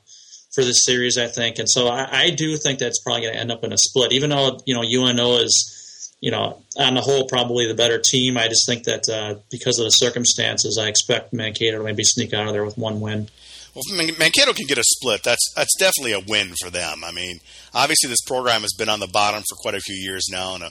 [0.53, 1.59] for this series, I think.
[1.59, 4.13] And so I, I do think that's probably going to end up in a split,
[4.13, 8.37] even though, you know, UNO is, you know, on the whole, probably the better team.
[8.37, 12.33] I just think that uh, because of the circumstances, I expect Mankato to maybe sneak
[12.33, 13.29] out of there with one win.
[13.75, 13.83] Well,
[14.19, 15.23] Mankato can get a split.
[15.23, 17.03] That's that's definitely a win for them.
[17.03, 17.39] I mean,
[17.73, 20.65] obviously this program has been on the bottom for quite a few years now, and
[20.65, 20.69] uh,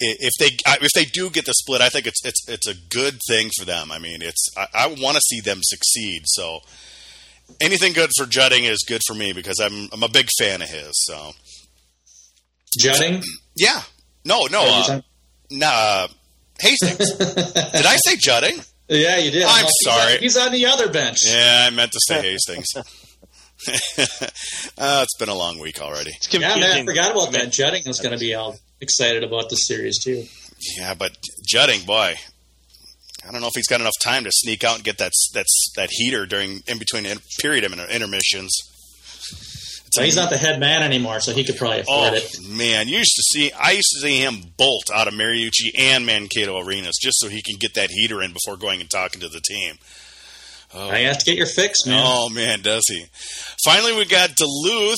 [0.00, 3.18] if they if they do get the split, I think it's it's it's a good
[3.28, 3.92] thing for them.
[3.92, 6.22] I mean, it's I, I want to see them succeed.
[6.24, 6.60] So
[7.60, 10.68] anything good for Jutting is good for me because I'm I'm a big fan of
[10.68, 10.90] his.
[10.92, 11.32] So
[12.78, 13.22] Jutting,
[13.56, 13.82] yeah,
[14.24, 15.00] no, no, uh,
[15.50, 16.08] no, uh,
[16.60, 17.12] Hastings.
[17.18, 18.60] Did I say Jutting?
[18.88, 19.44] Yeah, you did.
[19.44, 20.18] I'm, sorry.
[20.18, 21.26] He's on, he's on, the other bench.
[21.26, 22.66] Yeah, I meant to say Hastings.
[24.78, 26.10] uh, it's been a long week already.
[26.30, 27.52] Yeah, man, I forgot about that.
[27.52, 30.24] Jutting is going to be all excited about the series too.
[30.76, 32.16] Yeah, but Jutting, boy,
[33.26, 35.72] I don't know if he's got enough time to sneak out and get that that's
[35.76, 38.50] that heater during in between in, period intermissions.
[39.92, 42.38] So he's not the head man anymore, so he could probably afford oh, it.
[42.48, 46.06] Man, you used to see I used to see him bolt out of Mariucci and
[46.06, 49.28] Mankato arenas just so he can get that heater in before going and talking to
[49.28, 49.76] the team.
[50.74, 50.88] Oh.
[50.88, 52.02] I have to get your fix, man.
[52.02, 53.04] Oh man, does he?
[53.64, 54.96] Finally, we got Duluth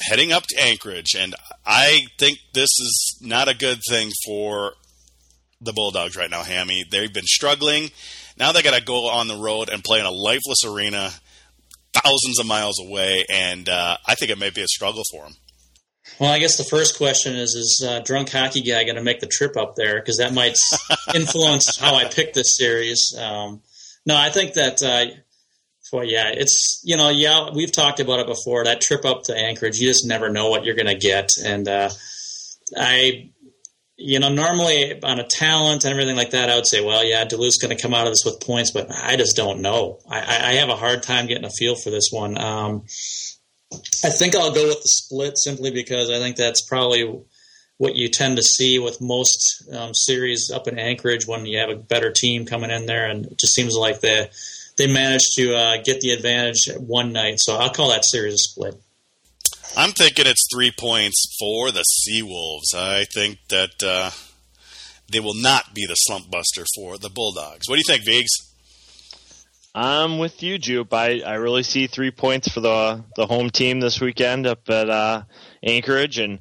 [0.00, 4.72] heading up to Anchorage, and I think this is not a good thing for
[5.60, 6.84] the Bulldogs right now, Hammy.
[6.90, 7.90] They've been struggling.
[8.38, 11.10] Now they got to go on the road and play in a lifeless arena,
[11.92, 15.34] thousands of miles away, and uh, I think it may be a struggle for them.
[16.18, 19.20] Well, I guess the first question is: Is uh, drunk hockey guy going to make
[19.20, 20.00] the trip up there?
[20.00, 20.56] Because that might
[21.14, 23.14] influence how I pick this series.
[23.18, 23.62] Um,
[24.06, 24.82] no, I think that.
[24.82, 25.14] Uh,
[25.92, 28.64] well, yeah, it's you know, yeah, we've talked about it before.
[28.64, 31.66] That trip up to Anchorage, you just never know what you're going to get, and
[31.66, 31.90] uh,
[32.76, 33.30] I
[34.00, 37.24] you know, normally on a talent and everything like that, I would say, well, yeah,
[37.26, 39.98] Duluth's going to come out of this with points, but I just don't know.
[40.08, 42.38] I, I have a hard time getting a feel for this one.
[42.38, 42.84] Um,
[44.02, 47.20] I think I'll go with the split simply because I think that's probably
[47.76, 51.70] what you tend to see with most um, series up in Anchorage when you have
[51.70, 54.30] a better team coming in there, and it just seems like they
[54.76, 57.34] they managed to uh, get the advantage one night.
[57.38, 58.74] So I'll call that series a split.
[59.76, 62.74] I'm thinking it's three points for the Seawolves.
[62.74, 64.10] I think that uh,
[65.10, 67.68] they will not be the slump buster for the Bulldogs.
[67.68, 68.50] What do you think, Viggs?
[69.72, 70.92] I'm with you, Jupe.
[70.92, 74.90] I, I really see three points for the the home team this weekend up at
[74.90, 75.22] uh,
[75.62, 76.40] Anchorage, and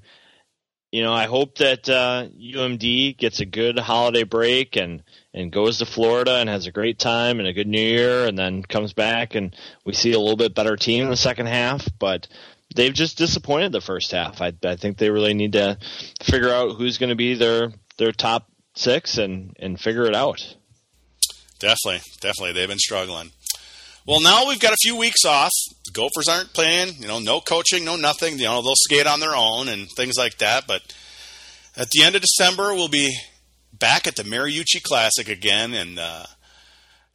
[0.92, 5.04] you know I hope that uh, UMD gets a good holiday break and
[5.36, 8.36] and goes to Florida and has a great time and a good New Year, and
[8.36, 9.56] then comes back and
[9.86, 11.88] we see a little bit better team in the second half.
[12.00, 12.28] But
[12.76, 14.42] they've just disappointed the first half.
[14.42, 15.78] I, I think they really need to
[16.24, 20.56] figure out who's going to be their their top six and and figure it out.
[21.60, 23.32] Definitely, definitely, they've been struggling.
[24.06, 25.52] Well, now we've got a few weeks off.
[25.86, 26.96] The Gophers aren't playing.
[27.00, 28.40] You know, no coaching, no nothing.
[28.40, 30.66] You know, they'll skate on their own and things like that.
[30.68, 30.82] But
[31.76, 33.16] at the end of December, we'll be
[33.72, 36.26] back at the Mariucci Classic again and uh,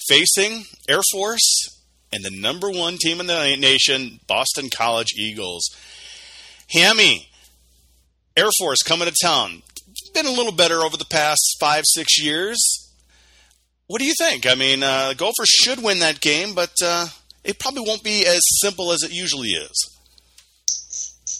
[0.06, 1.73] facing Air Force
[2.14, 5.64] and the number one team in the nation, Boston College Eagles.
[6.70, 7.28] Hammy,
[8.36, 9.62] Air Force coming to town.
[10.14, 12.58] Been a little better over the past five, six years.
[13.88, 14.46] What do you think?
[14.46, 17.08] I mean, uh, Gophers should win that game, but uh,
[17.42, 19.90] it probably won't be as simple as it usually is.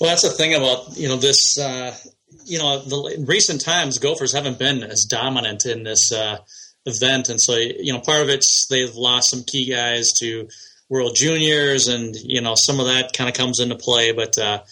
[0.01, 1.57] Well, that's the thing about you know this.
[1.57, 1.97] Uh,
[2.45, 6.39] you know, the, in recent times, Gophers haven't been as dominant in this uh,
[6.87, 10.49] event, and so you know, part of it's they've lost some key guys to
[10.89, 14.13] World Juniors, and you know, some of that kind of comes into play.
[14.13, 14.63] But uh,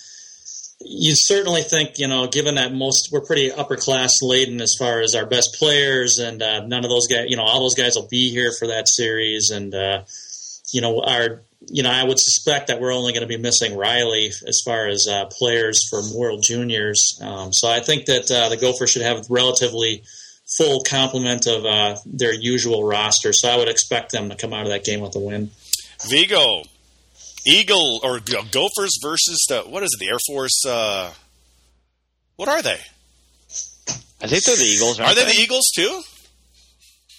[0.80, 5.00] you certainly think, you know, given that most we're pretty upper class laden as far
[5.00, 7.94] as our best players, and uh, none of those guys, you know, all those guys
[7.94, 10.02] will be here for that series, and uh,
[10.72, 13.76] you know, our, you know, I would suspect that we're only going to be missing
[13.76, 17.18] Riley as far as uh, players from World Juniors.
[17.22, 20.02] Um, so I think that uh, the Gophers should have relatively
[20.56, 23.32] full complement of uh, their usual roster.
[23.32, 25.50] So I would expect them to come out of that game with a win.
[26.08, 26.62] Vigo,
[27.46, 30.00] Eagle or Gophers versus the what is it?
[30.00, 30.62] The Air Force.
[30.66, 31.12] Uh,
[32.36, 32.78] what are they?
[34.20, 35.00] I think they're the Eagles.
[35.00, 36.02] Are they, they, the Eagles too?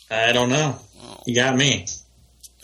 [0.10, 0.80] I don't know.
[1.02, 1.24] Oh.
[1.26, 1.86] You got me.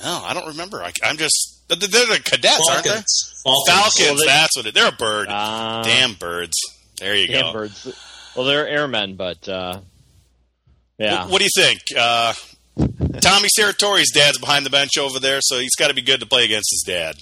[0.02, 0.82] No, I don't remember.
[0.82, 2.70] I, am just they're the cadets, Falcons.
[2.70, 2.90] aren't they?
[2.90, 3.34] Falcons.
[3.44, 4.00] Falcons.
[4.00, 4.74] Well, they, that's what it.
[4.74, 5.28] They're a bird.
[5.30, 6.58] Uh, damn birds.
[7.00, 7.54] There you damn go.
[7.54, 8.32] Birds.
[8.36, 9.82] Well, they're airmen, but uh,
[11.00, 11.24] yeah.
[11.24, 11.80] What, what, do you think?
[11.98, 12.34] Uh,
[13.22, 16.26] Tommy Serratore's dad's behind the bench over there, so he's got to be good to
[16.26, 17.16] play against his dad.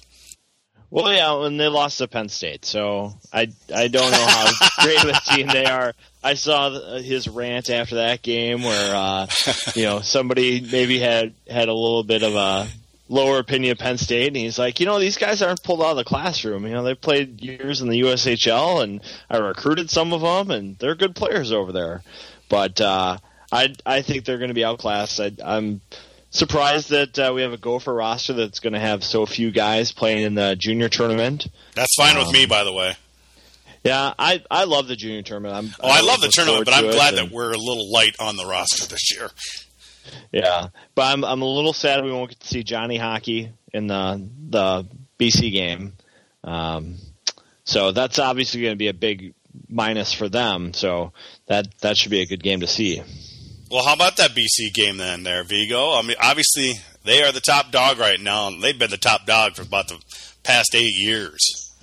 [0.90, 4.52] Well, yeah, and they lost to Penn State, so I I don't know how
[4.84, 5.94] great of a team they are.
[6.24, 9.28] I saw his rant after that game where uh,
[9.76, 12.68] you know somebody maybe had had a little bit of a
[13.10, 15.92] lower opinion of Penn State, and he's like, you know, these guys aren't pulled out
[15.92, 16.66] of the classroom.
[16.66, 20.78] You know, they played years in the USHL, and I recruited some of them, and
[20.80, 22.02] they're good players over there.
[22.50, 23.18] But uh,
[23.52, 25.20] I I think they're going to be outclassed.
[25.20, 25.82] I, I'm
[26.30, 29.92] surprised that uh, we have a Gopher roster that's going to have so few guys
[29.92, 31.48] playing in the junior tournament.
[31.76, 32.96] That's fine um, with me, by the way.
[33.84, 35.56] Yeah, I I love the junior tournament.
[35.56, 38.16] I'm, oh, I, I love the tournament, but I'm glad that we're a little light
[38.20, 39.30] on the roster this year.
[40.32, 43.88] Yeah, but I'm I'm a little sad we won't get to see Johnny Hockey in
[43.88, 44.88] the the
[45.20, 45.94] BC game.
[46.44, 46.96] Um,
[47.64, 49.34] so that's obviously going to be a big
[49.70, 50.74] minus for them.
[50.74, 51.14] So
[51.48, 53.02] that that should be a good game to see.
[53.70, 55.94] Well, how about that BC game then, there, Vigo?
[55.94, 59.26] I mean, obviously they are the top dog right now, and they've been the top
[59.26, 60.02] dog for about the
[60.44, 61.74] past eight years.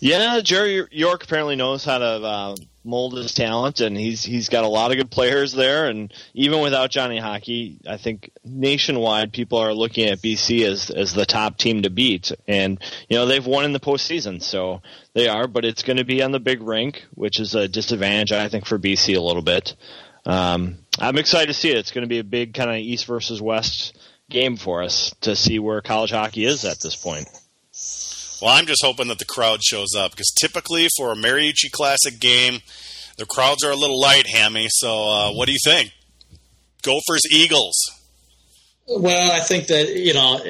[0.00, 4.64] Yeah, Jerry York apparently knows how to uh, mold his talent, and he's he's got
[4.64, 5.86] a lot of good players there.
[5.86, 11.14] And even without Johnny Hockey, I think nationwide people are looking at BC as as
[11.14, 12.32] the top team to beat.
[12.48, 12.78] And
[13.08, 14.82] you know they've won in the postseason, so
[15.14, 15.46] they are.
[15.46, 18.66] But it's going to be on the big rink, which is a disadvantage, I think,
[18.66, 19.76] for BC a little bit
[20.24, 21.76] um, I'm excited to see it.
[21.76, 23.96] It's going to be a big kind of East versus West
[24.30, 27.28] game for us to see where college hockey is at this point.
[28.40, 32.18] Well, I'm just hoping that the crowd shows up because typically for a Mariucci Classic
[32.18, 32.60] game,
[33.16, 34.66] the crowds are a little light, Hammy.
[34.68, 35.92] So, uh, what do you think?
[36.82, 37.76] Gophers Eagles.
[38.88, 40.40] Well, I think that you know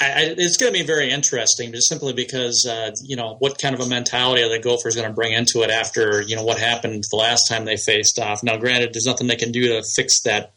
[0.00, 3.74] I, it's going to be very interesting, just simply because uh, you know what kind
[3.74, 6.58] of a mentality are the Gophers going to bring into it after you know what
[6.58, 8.42] happened the last time they faced off.
[8.42, 10.54] Now, granted, there's nothing they can do to fix that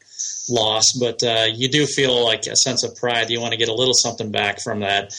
[0.47, 3.29] loss, but uh, you do feel like a sense of pride.
[3.29, 5.13] You want to get a little something back from that,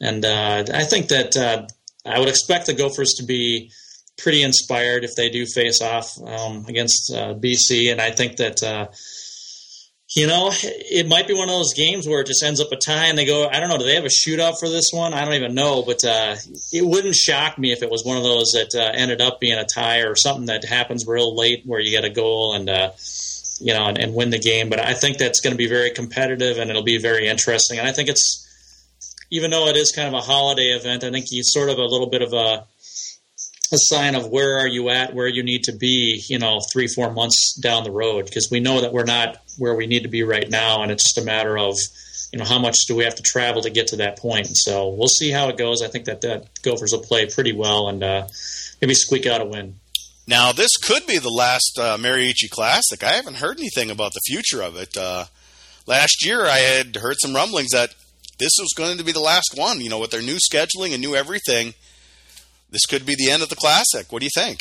[0.00, 1.66] and uh, I think that uh,
[2.04, 3.70] I would expect the Gophers to be
[4.18, 8.62] pretty inspired if they do face off um, against uh, BC, and I think that
[8.62, 8.88] uh,
[10.14, 12.76] You know, it might be one of those games where it just ends up a
[12.76, 15.14] tie and they go, I don't know, do they have a shootout for this one?
[15.14, 16.36] I don't even know, but uh,
[16.70, 19.58] it wouldn't shock me if it was one of those that uh, ended up being
[19.58, 22.90] a tie or something that happens real late where you get a goal and, uh,
[23.58, 24.68] you know, and, and win the game.
[24.68, 27.78] But I think that's going to be very competitive and it'll be very interesting.
[27.78, 28.46] And I think it's,
[29.30, 31.86] even though it is kind of a holiday event, I think he's sort of a
[31.86, 32.66] little bit of a
[33.72, 36.86] a sign of where are you at, where you need to be, you know, three,
[36.86, 40.08] four months down the road, because we know that we're not where we need to
[40.08, 41.76] be right now, and it's just a matter of,
[42.32, 44.48] you know, how much do we have to travel to get to that point.
[44.52, 45.82] So we'll see how it goes.
[45.82, 48.28] I think that the Gophers will play pretty well and uh,
[48.80, 49.76] maybe squeak out a win.
[50.26, 53.02] Now, this could be the last uh, Mariucci Classic.
[53.02, 54.96] I haven't heard anything about the future of it.
[54.96, 55.24] Uh,
[55.86, 57.94] last year, I had heard some rumblings that
[58.38, 59.80] this was going to be the last one.
[59.80, 61.74] You know, with their new scheduling and new everything
[62.72, 64.10] this could be the end of the classic.
[64.10, 64.60] What do you think?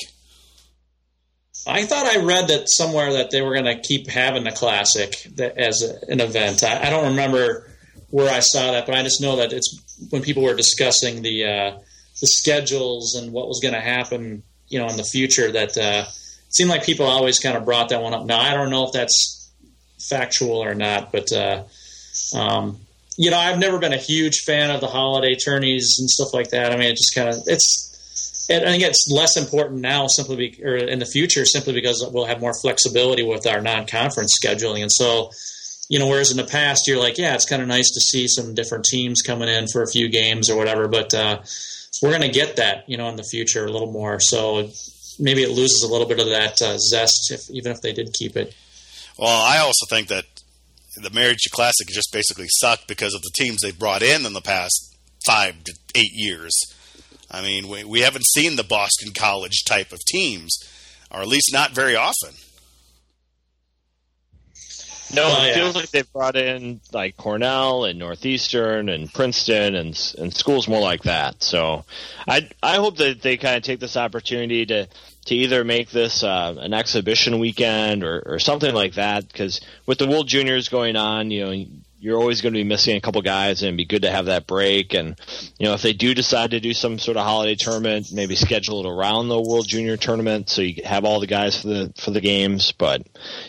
[1.67, 5.27] I thought I read that somewhere that they were going to keep having the classic
[5.39, 6.63] as an event.
[6.63, 7.69] I, I, don't remember
[8.09, 11.45] where I saw that, but I just know that it's when people were discussing the
[11.45, 11.79] uh,
[12.19, 15.51] the schedules and what was going to happen, you know, in the future.
[15.51, 18.25] That uh, it seemed like people always kind of brought that one up.
[18.25, 19.51] Now I don't know if that's
[20.09, 21.63] factual or not, but uh,
[22.35, 22.79] um,
[23.17, 26.49] you know, I've never been a huge fan of the holiday tourneys and stuff like
[26.49, 26.71] that.
[26.71, 27.90] I mean, it just kind of it's
[28.49, 32.05] and I think it's less important now, simply be, or in the future, simply because
[32.11, 34.81] we'll have more flexibility with our non-conference scheduling.
[34.81, 35.31] And so,
[35.89, 38.27] you know, whereas in the past you're like, yeah, it's kind of nice to see
[38.27, 41.41] some different teams coming in for a few games or whatever, but uh,
[42.01, 44.19] we're going to get that, you know, in the future a little more.
[44.19, 44.69] So
[45.19, 48.13] maybe it loses a little bit of that uh, zest, if, even if they did
[48.13, 48.55] keep it.
[49.17, 50.25] Well, I also think that
[50.97, 54.41] the Mariucci Classic just basically sucked because of the teams they brought in in the
[54.41, 56.53] past five to eight years.
[57.31, 60.57] I mean, we, we haven't seen the Boston College type of teams,
[61.09, 62.31] or at least not very often.
[65.13, 65.53] No, oh, it yeah.
[65.55, 70.79] feels like they've brought in like Cornell and Northeastern and Princeton and and schools more
[70.79, 71.43] like that.
[71.43, 71.83] So,
[72.27, 74.87] I I hope that they kind of take this opportunity to
[75.25, 79.27] to either make this uh, an exhibition weekend or, or something like that.
[79.27, 81.65] Because with the World Juniors going on, you know,
[82.01, 84.25] you're always going to be missing a couple guys, and it'd be good to have
[84.25, 84.95] that break.
[84.95, 85.19] And
[85.59, 88.83] you know, if they do decide to do some sort of holiday tournament, maybe schedule
[88.83, 92.09] it around the World Junior Tournament so you have all the guys for the for
[92.09, 92.71] the games.
[92.71, 93.03] But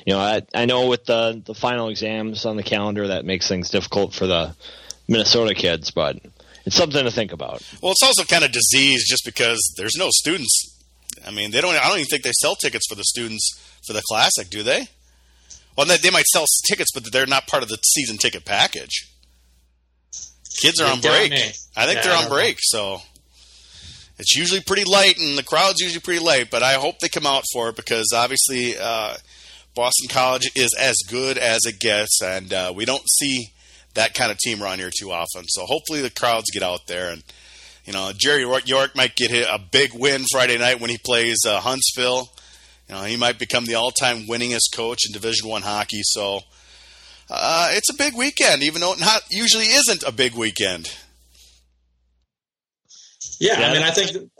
[0.06, 3.48] you know, I I know with the the final exams on the calendar, that makes
[3.48, 4.54] things difficult for the
[5.08, 6.18] Minnesota kids, but
[6.66, 7.62] it's something to think about.
[7.82, 10.78] Well, it's also kind of disease just because there's no students.
[11.26, 11.74] I mean, they don't.
[11.74, 14.88] I don't even think they sell tickets for the students for the classic, do they?
[15.76, 19.08] Well, they, they might sell tickets, but they're not part of the season ticket package.
[20.60, 21.32] Kids are on break.
[21.76, 23.00] I think yeah, they're on break, so
[24.18, 26.50] it's usually pretty light, and the crowd's usually pretty light.
[26.50, 29.16] But I hope they come out for it because obviously uh,
[29.74, 33.52] Boston College is as good as it gets, and uh, we don't see
[33.94, 35.44] that kind of team around here too often.
[35.48, 37.24] So hopefully the crowds get out there, and
[37.84, 41.60] you know Jerry York might get a big win Friday night when he plays uh,
[41.60, 42.30] Huntsville.
[42.92, 46.02] You know, he might become the all-time winningest coach in Division One hockey.
[46.02, 46.40] So
[47.30, 50.94] uh, it's a big weekend, even though it not usually isn't a big weekend.
[53.40, 54.30] Yeah, yeah I mean, I think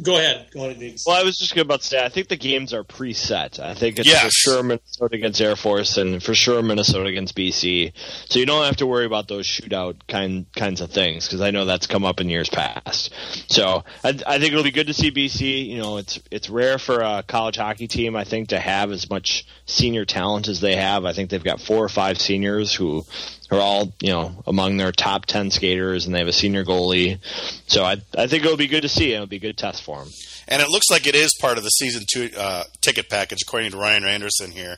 [0.00, 0.48] Go ahead.
[0.52, 3.60] Go ahead well, I was just about to say, I think the games are preset.
[3.60, 4.22] I think it's yes.
[4.22, 7.92] for sure Minnesota against Air Force and for sure Minnesota against BC.
[8.30, 11.50] So you don't have to worry about those shootout kind kinds of things because I
[11.50, 13.12] know that's come up in years past.
[13.48, 15.68] So I, I think it'll be good to see BC.
[15.68, 19.10] You know, it's it's rare for a college hockey team, I think, to have as
[19.10, 21.04] much senior talent as they have.
[21.04, 23.04] I think they've got four or five seniors who
[23.52, 27.18] are all you know among their top ten skaters, and they have a senior goalie.
[27.66, 29.12] So I I think it'll be good to see.
[29.12, 30.12] It'll be a good test for them.
[30.48, 33.70] And it looks like it is part of the season two uh, ticket package, according
[33.70, 34.76] to Ryan Anderson here,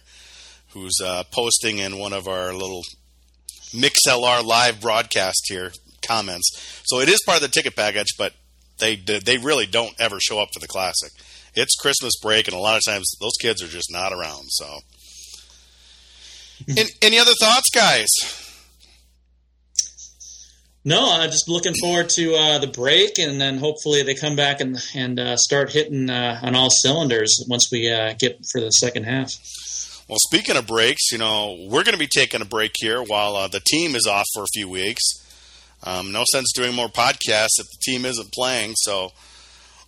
[0.70, 2.82] who's uh, posting in one of our little
[3.72, 5.72] MixLR live broadcast here
[6.06, 6.82] comments.
[6.84, 8.34] So it is part of the ticket package, but
[8.78, 11.12] they they really don't ever show up for the classic.
[11.54, 14.46] It's Christmas break, and a lot of times those kids are just not around.
[14.48, 14.78] So,
[17.02, 18.08] any other thoughts, guys?
[20.86, 24.60] No, I'm just looking forward to uh, the break, and then hopefully they come back
[24.60, 28.70] and and uh, start hitting uh, on all cylinders once we uh, get for the
[28.70, 29.32] second half.
[30.08, 33.34] Well, speaking of breaks, you know we're going to be taking a break here while
[33.34, 35.02] uh, the team is off for a few weeks.
[35.84, 39.12] Um, no sense doing more podcasts if the team isn't playing, so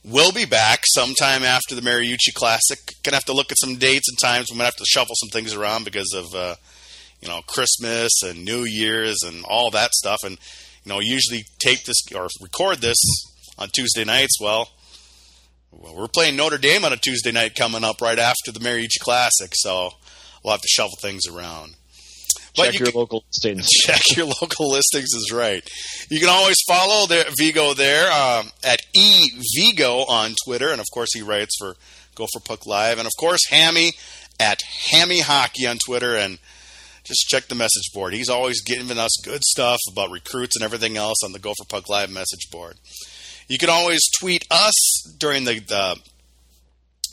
[0.02, 2.78] we'll be back sometime after the Mariucci Classic.
[3.02, 4.50] Gonna have to look at some dates and times.
[4.50, 6.54] We might have to shuffle some things around because of uh,
[7.20, 10.38] you know Christmas and New Year's and all that stuff, and
[10.86, 12.96] you know, usually tape this or record this
[13.58, 14.40] on Tuesday nights.
[14.40, 14.68] Well,
[15.72, 19.00] well, we're playing Notre Dame on a Tuesday night coming up right after the Mariucci
[19.00, 19.90] Classic, so
[20.44, 21.74] we'll have to shuffle things around.
[22.54, 23.66] Check you your can- local listings.
[23.84, 25.68] check your local listings is right.
[26.08, 31.12] You can always follow the, Vigo there um, at eVigo on Twitter, and of course
[31.12, 31.74] he writes for
[32.14, 33.92] Gopher Puck Live, and of course Hammy
[34.38, 36.38] at Hammy Hockey on Twitter, and
[37.06, 38.12] just check the message board.
[38.12, 41.88] He's always giving us good stuff about recruits and everything else on the Gopher Puck
[41.88, 42.76] Live message board.
[43.48, 44.74] You can always tweet us
[45.18, 46.00] during the, the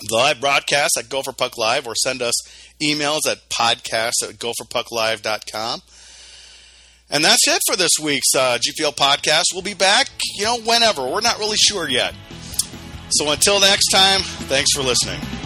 [0.09, 2.33] the live broadcast at Gopher Puck Live or send us
[2.81, 5.81] emails at podcast at gopherpucklive.com.
[7.09, 9.43] And that's it for this week's uh, GPL podcast.
[9.53, 11.07] We'll be back, you know, whenever.
[11.07, 12.13] We're not really sure yet.
[13.11, 15.42] So until next time, thanks for listening.